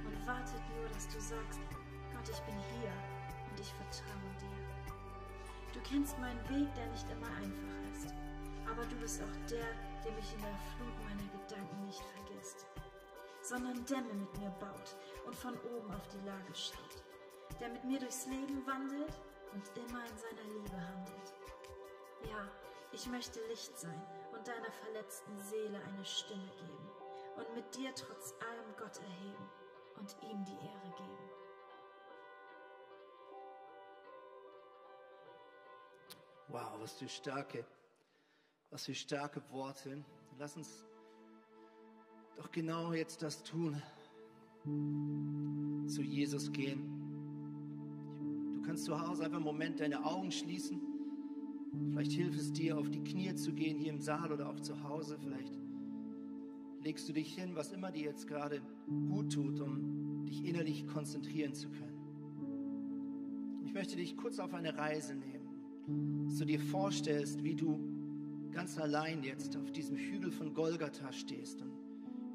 [0.10, 1.60] und wartet nur, dass du sagst,
[2.12, 2.92] Gott, ich bin hier
[3.48, 5.72] und ich vertraue dir.
[5.72, 8.12] Du kennst meinen Weg, der nicht immer einfach ist,
[8.66, 9.70] aber du bist auch der,
[10.04, 12.66] der mich in der Flut meiner Gedanken nicht vergisst,
[13.44, 14.98] sondern Dämme mit mir baut
[15.28, 17.06] und von oben auf die Lage schaut,
[17.60, 19.14] der mit mir durchs Leben wandelt
[19.54, 21.36] und immer in seiner Liebe handelt.
[22.28, 22.50] Ja,
[22.92, 24.02] ich möchte Licht sein
[24.34, 26.91] und deiner verletzten Seele eine Stimme geben
[27.38, 29.50] und mit dir trotz allem Gott erheben
[29.98, 31.32] und ihm die Ehre geben.
[36.48, 37.66] Wow, was für starke,
[38.70, 40.04] was für starke Worte.
[40.38, 40.86] Lass uns
[42.36, 43.82] doch genau jetzt das tun.
[45.88, 47.00] Zu Jesus gehen.
[48.56, 50.82] Du kannst zu Hause einfach einen Moment deine Augen schließen.
[51.92, 54.84] Vielleicht hilft es dir, auf die Knie zu gehen, hier im Saal oder auch zu
[54.84, 55.18] Hause.
[55.20, 55.61] Vielleicht
[56.84, 58.62] legst du dich hin, was immer dir jetzt gerade
[59.10, 61.92] gut tut, um dich innerlich konzentrieren zu können.
[63.64, 67.80] Ich möchte dich kurz auf eine Reise nehmen, dass du dir vorstellst, wie du
[68.52, 71.62] ganz allein jetzt auf diesem Hügel von Golgatha stehst.
[71.62, 71.72] Und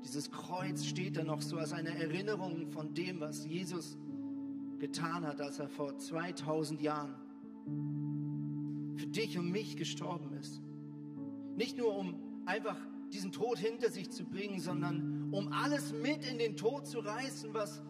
[0.03, 3.99] dieses Kreuz steht da noch so als eine Erinnerung von dem, was Jesus
[4.78, 7.14] getan hat, als er vor 2000 Jahren
[8.97, 10.62] für dich und mich gestorben ist.
[11.57, 12.14] Nicht nur um
[12.47, 12.78] einfach
[13.12, 17.54] diesen Tod hinter sich zu bringen, sondern um alles mit in den Tod zu reißen,
[17.54, 17.82] was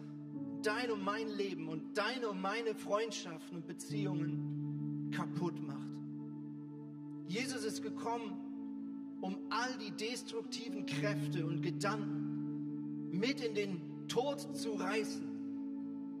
[0.63, 5.87] dein und mein Leben und deine und meine Freundschaften und Beziehungen kaputt macht.
[7.27, 8.37] Jesus ist gekommen,
[9.21, 15.27] um all die destruktiven Kräfte und Gedanken mit in den Tod zu reißen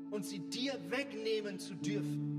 [0.09, 2.35] und sie dir wegnehmen zu dürfen.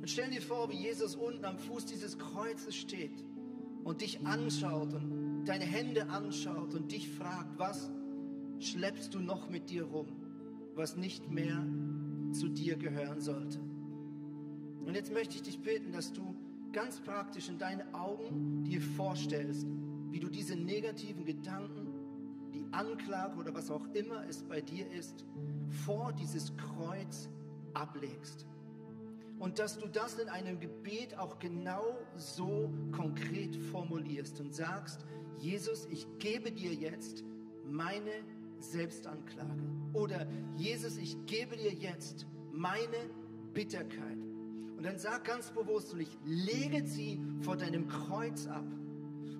[0.00, 3.12] Und stell dir vor, wie Jesus unten am Fuß dieses Kreuzes steht
[3.84, 7.90] und dich anschaut und deine Hände anschaut und dich fragt, was
[8.58, 10.08] schleppst du noch mit dir rum,
[10.74, 11.64] was nicht mehr
[12.32, 13.58] zu dir gehören sollte.
[14.84, 16.34] Und jetzt möchte ich dich bitten, dass du
[16.72, 19.66] ganz praktisch in deinen Augen dir vorstellst,
[20.10, 21.88] wie du diese negativen Gedanken,
[22.52, 25.24] die Anklage oder was auch immer es bei dir ist,
[25.84, 27.28] vor dieses Kreuz
[27.74, 28.46] ablegst.
[29.40, 35.06] Und dass du das in einem Gebet auch genau so konkret formulierst und sagst,
[35.38, 37.24] Jesus, ich gebe dir jetzt
[37.64, 38.12] meine
[38.58, 39.62] Selbstanklage.
[39.94, 40.26] Oder
[40.56, 43.08] Jesus, ich gebe dir jetzt meine
[43.54, 44.18] Bitterkeit.
[44.76, 48.66] Und dann sag ganz bewusst, und ich lege sie vor deinem Kreuz ab.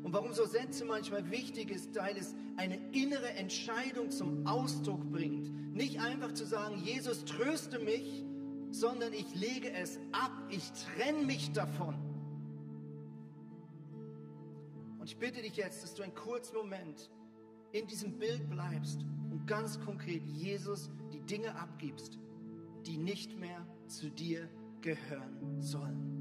[0.03, 5.75] Und warum so Sätze manchmal wichtig ist, weil es eine innere Entscheidung zum Ausdruck bringt.
[5.75, 8.25] Nicht einfach zu sagen, Jesus, tröste mich,
[8.71, 11.97] sondern ich lege es ab, ich trenne mich davon.
[14.99, 17.11] Und ich bitte dich jetzt, dass du einen kurzen Moment
[17.73, 22.19] in diesem Bild bleibst und ganz konkret Jesus die Dinge abgibst,
[22.87, 24.49] die nicht mehr zu dir
[24.81, 26.21] gehören sollen.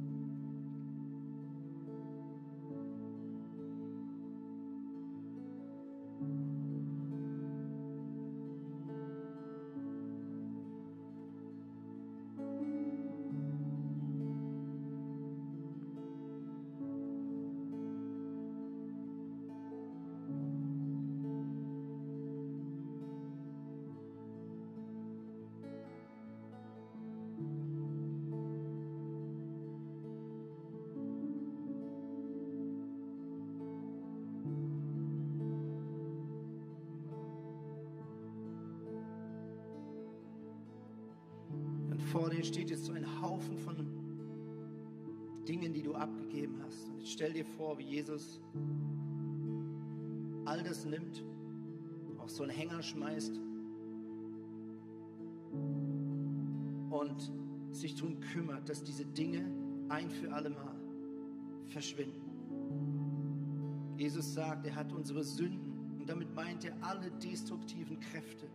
[42.12, 43.76] Vor dir steht jetzt so ein Haufen von
[45.48, 46.90] Dingen, die du abgegeben hast.
[46.90, 48.42] Und jetzt stell dir vor, wie Jesus
[50.46, 51.24] all das nimmt,
[52.18, 53.40] auf so einen Hänger schmeißt
[56.90, 57.32] und
[57.72, 59.46] sich darum kümmert, dass diese Dinge
[59.90, 60.76] ein für alle Mal
[61.68, 62.22] verschwinden.
[63.98, 68.48] Jesus sagt, er hat unsere Sünden und damit meint er alle destruktiven Kräfte.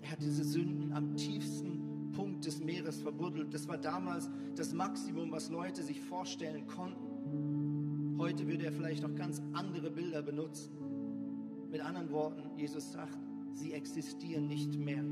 [0.00, 1.85] Er hat diese Sünden am tiefsten
[2.16, 3.52] Punkt des Meeres verbuddelt.
[3.52, 8.16] Das war damals das Maximum, was Leute sich vorstellen konnten.
[8.18, 10.72] Heute würde er vielleicht noch ganz andere Bilder benutzen.
[11.70, 13.18] Mit anderen Worten, Jesus sagt,
[13.52, 15.04] sie existieren nicht mehr.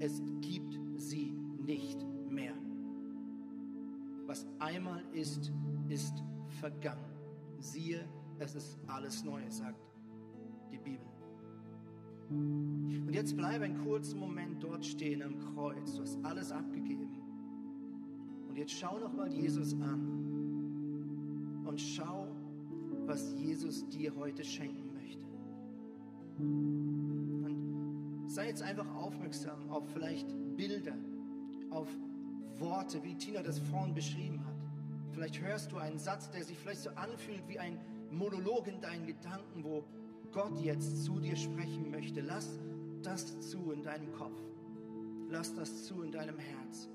[0.00, 2.54] Es gibt sie nicht mehr.
[4.26, 5.52] Was einmal ist,
[5.88, 6.24] ist
[6.60, 7.04] vergangen.
[7.60, 8.04] Siehe,
[8.40, 9.78] es ist alles neu, sagt
[10.72, 11.11] die Bibel.
[12.32, 15.94] Und jetzt bleibe einen kurzen Moment dort stehen am Kreuz.
[15.94, 17.08] Du hast alles abgegeben.
[18.48, 21.62] Und jetzt schau nochmal Jesus an.
[21.64, 22.28] Und schau,
[23.06, 25.24] was Jesus dir heute schenken möchte.
[26.38, 30.26] Und sei jetzt einfach aufmerksam auf vielleicht
[30.56, 30.96] Bilder,
[31.70, 31.88] auf
[32.58, 34.54] Worte, wie Tina das vorhin beschrieben hat.
[35.12, 37.78] Vielleicht hörst du einen Satz, der sich vielleicht so anfühlt wie ein
[38.10, 39.84] Monolog in deinen Gedanken, wo
[40.32, 42.58] Gott jetzt zu dir sprechen möchte, lass
[43.02, 44.40] das zu in deinem Kopf.
[45.30, 46.88] Lass das zu in deinem Herz.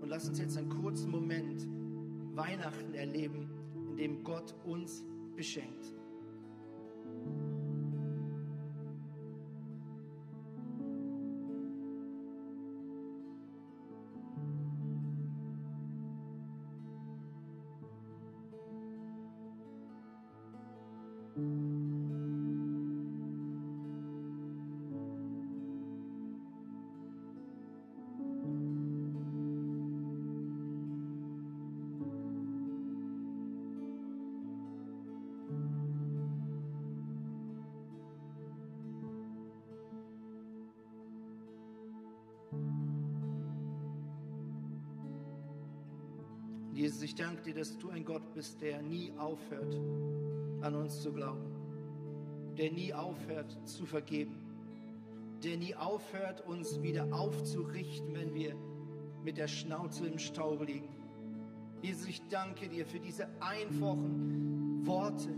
[0.00, 1.66] Und lass uns jetzt einen kurzen Moment
[2.34, 3.48] Weihnachten erleben,
[3.90, 5.04] in dem Gott uns
[5.36, 5.94] beschenkt.
[47.52, 49.74] Dir, dass du ein Gott bist, der nie aufhört,
[50.62, 51.44] an uns zu glauben,
[52.56, 54.36] der nie aufhört zu vergeben,
[55.42, 58.54] der nie aufhört, uns wieder aufzurichten, wenn wir
[59.24, 60.88] mit der Schnauze im Staub liegen.
[61.82, 65.30] Jesus, ich danke dir für diese einfachen Worte,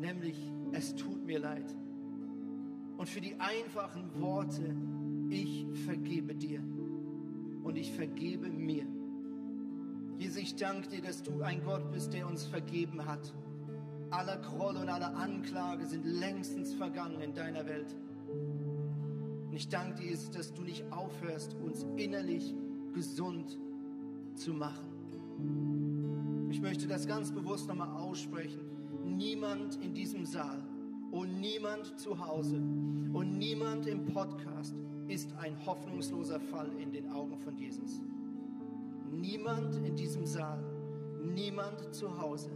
[0.00, 0.36] nämlich
[0.72, 1.74] es tut mir leid.
[2.96, 4.74] Und für die einfachen Worte,
[5.28, 6.62] ich vergebe dir
[7.62, 8.86] und ich vergebe mir.
[10.18, 13.32] Jesus, ich danke dir, dass du ein Gott bist, der uns vergeben hat.
[14.10, 17.94] Aller Groll und alle Anklage sind längstens vergangen in deiner Welt.
[19.46, 22.52] Und ich danke dir, dass du nicht aufhörst, uns innerlich
[22.92, 23.58] gesund
[24.34, 26.48] zu machen.
[26.50, 28.62] Ich möchte das ganz bewusst nochmal aussprechen.
[29.04, 30.64] Niemand in diesem Saal
[31.12, 34.74] und niemand zu Hause und niemand im Podcast
[35.06, 38.00] ist ein hoffnungsloser Fall in den Augen von Jesus.
[39.10, 40.62] Niemand in diesem Saal,
[41.22, 42.50] niemand zu Hause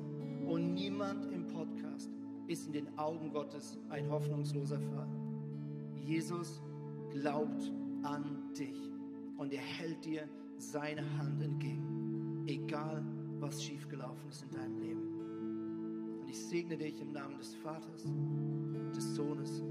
[0.46, 2.10] und niemand im Podcast
[2.46, 5.08] ist in den Augen Gottes ein hoffnungsloser Fall.
[6.04, 6.62] Jesus
[7.10, 7.72] glaubt
[8.02, 8.90] an dich
[9.38, 10.28] und er hält dir
[10.58, 13.04] seine Hand entgegen, egal
[13.38, 16.20] was schiefgelaufen ist in deinem Leben.
[16.20, 18.04] Und ich segne dich im Namen des Vaters,
[18.94, 19.62] des Sohnes